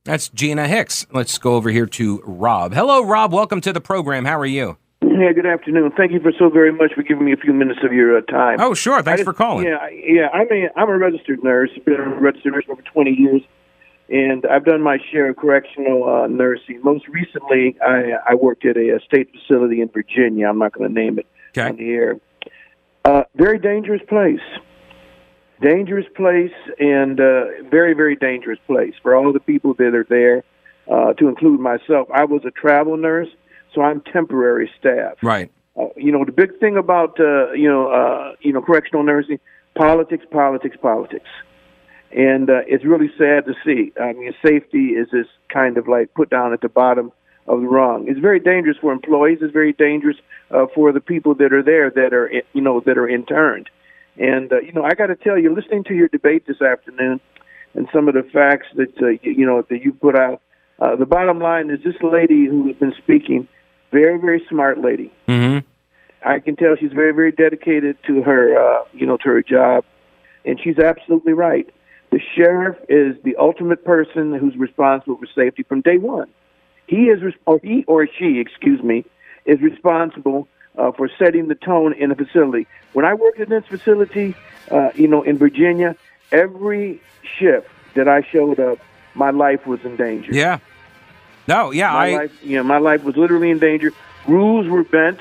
That's 0.04 0.28
Gina 0.30 0.66
Hicks. 0.66 1.06
Let's 1.12 1.36
go 1.36 1.56
over 1.56 1.68
here 1.68 1.84
to 1.84 2.22
Rob. 2.24 2.72
Hello, 2.72 3.04
Rob. 3.04 3.34
Welcome 3.34 3.60
to 3.60 3.72
the 3.72 3.80
program. 3.82 4.24
How 4.24 4.38
are 4.38 4.46
you? 4.46 4.78
Yeah, 5.02 5.32
good 5.34 5.44
afternoon. 5.44 5.92
Thank 5.94 6.12
you 6.12 6.20
for 6.20 6.32
so 6.38 6.48
very 6.48 6.72
much 6.72 6.94
for 6.94 7.02
giving 7.02 7.26
me 7.26 7.34
a 7.34 7.36
few 7.36 7.52
minutes 7.52 7.80
of 7.84 7.92
your 7.92 8.16
uh, 8.16 8.22
time. 8.22 8.60
Oh, 8.60 8.72
sure. 8.72 9.02
Thanks 9.02 9.20
just, 9.20 9.26
for 9.26 9.34
calling. 9.34 9.66
Yeah, 9.66 9.86
yeah. 9.90 10.28
I'm 10.32 10.46
a 10.50 10.70
I'm 10.74 10.88
a 10.88 10.96
registered 10.96 11.44
nurse. 11.44 11.68
Been 11.84 11.96
a 11.96 12.18
registered 12.18 12.54
nurse 12.54 12.64
for 12.64 12.72
over 12.72 12.82
20 12.82 13.10
years, 13.10 13.42
and 14.08 14.46
I've 14.46 14.64
done 14.64 14.80
my 14.80 14.96
share 15.10 15.28
of 15.28 15.36
correctional 15.36 16.08
uh, 16.08 16.26
nursing. 16.28 16.80
Most 16.82 17.08
recently, 17.08 17.76
I 17.82 18.12
I 18.30 18.34
worked 18.36 18.64
at 18.64 18.78
a, 18.78 18.96
a 18.96 19.00
state 19.00 19.28
facility 19.32 19.82
in 19.82 19.88
Virginia. 19.88 20.48
I'm 20.48 20.58
not 20.58 20.72
going 20.72 20.88
to 20.88 20.94
name 20.94 21.18
it 21.18 21.26
okay. 21.50 21.68
on 21.68 21.76
the 21.76 21.90
air. 21.90 22.16
Uh, 23.04 23.24
very 23.36 23.58
dangerous 23.58 24.02
place 24.08 24.40
dangerous 25.60 26.06
place 26.14 26.52
and 26.78 27.20
uh, 27.20 27.44
very 27.70 27.94
very 27.94 28.16
dangerous 28.16 28.58
place 28.66 28.94
for 29.02 29.14
all 29.16 29.32
the 29.32 29.40
people 29.40 29.74
that 29.74 29.94
are 29.94 30.06
there 30.08 30.44
uh, 30.90 31.12
to 31.14 31.28
include 31.28 31.60
myself. 31.60 32.08
I 32.12 32.24
was 32.24 32.42
a 32.44 32.50
travel 32.50 32.96
nurse 32.96 33.28
so 33.76 33.82
i'm 33.82 34.00
temporary 34.12 34.70
staff. 34.80 35.18
Right. 35.22 35.52
Uh, 35.78 35.88
you 35.96 36.10
know 36.10 36.24
the 36.24 36.32
big 36.32 36.58
thing 36.58 36.76
about 36.76 37.20
uh, 37.20 37.52
you 37.52 37.68
know 37.68 37.88
uh, 37.88 38.34
you 38.40 38.52
know 38.52 38.62
correctional 38.62 39.04
nursing 39.04 39.38
politics 39.76 40.24
politics 40.30 40.76
politics. 40.80 41.28
And 42.12 42.48
uh, 42.48 42.60
it's 42.66 42.84
really 42.84 43.10
sad 43.18 43.44
to 43.44 43.54
see. 43.64 43.92
I 44.00 44.14
mean 44.14 44.32
safety 44.44 44.94
is 45.00 45.08
just 45.10 45.30
kind 45.52 45.76
of 45.76 45.86
like 45.86 46.14
put 46.14 46.30
down 46.30 46.52
at 46.52 46.62
the 46.62 46.68
bottom 46.68 47.12
of 47.46 47.60
the 47.60 47.66
rung. 47.68 48.08
It's 48.08 48.18
very 48.18 48.40
dangerous 48.40 48.78
for 48.80 48.92
employees. 48.92 49.38
It's 49.42 49.52
very 49.52 49.72
dangerous 49.72 50.16
uh, 50.50 50.66
for 50.74 50.92
the 50.92 51.00
people 51.00 51.34
that 51.36 51.52
are 51.52 51.62
there 51.62 51.90
that 51.90 52.14
are 52.14 52.32
you 52.54 52.62
know 52.62 52.80
that 52.80 52.96
are 52.96 53.08
interned 53.08 53.68
and 54.18 54.52
uh, 54.52 54.60
you 54.60 54.72
know, 54.72 54.84
I 54.84 54.94
got 54.94 55.06
to 55.06 55.16
tell 55.16 55.38
you, 55.38 55.54
listening 55.54 55.84
to 55.84 55.94
your 55.94 56.08
debate 56.08 56.46
this 56.46 56.60
afternoon, 56.62 57.20
and 57.74 57.88
some 57.92 58.08
of 58.08 58.14
the 58.14 58.22
facts 58.22 58.66
that 58.76 58.96
uh, 59.02 59.08
you, 59.22 59.32
you 59.32 59.46
know 59.46 59.62
that 59.68 59.82
you 59.82 59.92
put 59.92 60.16
out, 60.16 60.40
uh, 60.78 60.96
the 60.96 61.06
bottom 61.06 61.38
line 61.38 61.70
is 61.70 61.80
this 61.84 61.94
lady 62.02 62.46
who 62.46 62.66
has 62.68 62.76
been 62.76 62.94
speaking, 62.98 63.48
very 63.92 64.18
very 64.18 64.44
smart 64.48 64.78
lady. 64.78 65.12
Mm-hmm. 65.28 65.66
I 66.26 66.40
can 66.40 66.56
tell 66.56 66.76
she's 66.78 66.92
very 66.92 67.12
very 67.12 67.32
dedicated 67.32 67.96
to 68.06 68.22
her 68.22 68.58
uh, 68.58 68.84
you 68.92 69.06
know 69.06 69.16
to 69.18 69.28
her 69.28 69.42
job, 69.42 69.84
and 70.44 70.58
she's 70.62 70.78
absolutely 70.78 71.32
right. 71.32 71.68
The 72.10 72.20
sheriff 72.36 72.76
is 72.88 73.16
the 73.24 73.36
ultimate 73.36 73.84
person 73.84 74.32
who's 74.32 74.56
responsible 74.56 75.18
for 75.18 75.26
safety 75.34 75.64
from 75.64 75.80
day 75.80 75.98
one. 75.98 76.28
He 76.86 77.06
is, 77.06 77.20
or 77.46 77.60
he 77.62 77.84
or 77.88 78.06
she, 78.06 78.38
excuse 78.38 78.82
me, 78.82 79.04
is 79.44 79.60
responsible 79.60 80.48
uh, 80.76 80.92
for 80.92 81.08
setting 81.18 81.48
the 81.48 81.54
tone 81.54 81.92
in 81.92 82.10
a 82.10 82.14
facility. 82.14 82.66
When 82.92 83.04
I 83.04 83.14
worked 83.14 83.38
in 83.38 83.48
this 83.48 83.64
facility, 83.66 84.34
uh, 84.70 84.90
you 84.94 85.08
know, 85.08 85.22
in 85.22 85.38
Virginia, 85.38 85.96
every 86.32 87.00
shift 87.38 87.68
that 87.94 88.08
I 88.08 88.22
showed 88.22 88.60
up, 88.60 88.78
my 89.14 89.30
life 89.30 89.66
was 89.66 89.80
in 89.84 89.96
danger. 89.96 90.32
Yeah. 90.32 90.58
No, 91.48 91.70
yeah, 91.70 91.92
my 91.92 92.06
I. 92.06 92.16
Life, 92.16 92.44
you 92.44 92.56
know, 92.56 92.64
my 92.64 92.78
life 92.78 93.04
was 93.04 93.16
literally 93.16 93.50
in 93.50 93.58
danger. 93.58 93.92
Rules 94.26 94.66
were 94.66 94.84
bent. 94.84 95.20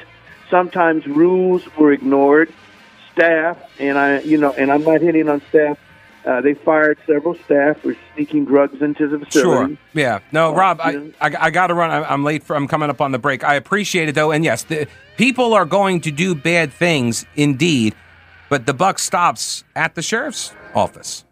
Sometimes 0.49 1.05
rules 1.05 1.63
were 1.77 1.91
ignored. 1.91 2.51
Staff, 3.13 3.57
and 3.79 3.97
I, 3.97 4.19
you 4.21 4.37
know, 4.37 4.51
and 4.51 4.69
I'm 4.69 4.83
not 4.83 4.99
hitting 4.99 5.29
on 5.29 5.41
staff. 5.47 5.77
Uh, 6.25 6.41
they 6.41 6.55
fired 6.55 6.97
several 7.05 7.35
staff 7.35 7.79
for 7.81 7.95
sneaking 8.15 8.45
drugs 8.45 8.81
into 8.81 9.07
the 9.07 9.19
facility. 9.23 9.75
Sure. 9.75 9.77
Yeah. 9.93 10.19
No, 10.31 10.49
Uh, 10.53 10.57
Rob, 10.57 10.81
I, 10.81 10.89
you 10.91 10.99
know. 10.99 11.11
I, 11.21 11.35
I 11.39 11.49
got 11.51 11.67
to 11.67 11.75
run. 11.75 11.91
I'm, 11.91 12.03
I'm 12.05 12.23
late 12.23 12.43
for. 12.43 12.55
I'm 12.55 12.67
coming 12.67 12.89
up 12.89 12.99
on 12.99 13.11
the 13.11 13.19
break. 13.19 13.43
I 13.43 13.53
appreciate 13.55 14.09
it 14.09 14.15
though, 14.15 14.31
and 14.31 14.43
yes, 14.43 14.63
the, 14.63 14.87
people 15.17 15.53
are 15.53 15.65
going 15.65 16.01
to 16.01 16.11
do 16.11 16.33
bad 16.33 16.73
things 16.73 17.25
indeed, 17.35 17.93
but 18.49 18.65
the 18.65 18.73
buck 18.73 18.97
stops 18.97 19.63
at 19.75 19.93
the 19.93 20.01
sheriff's 20.01 20.51
office. 20.73 21.23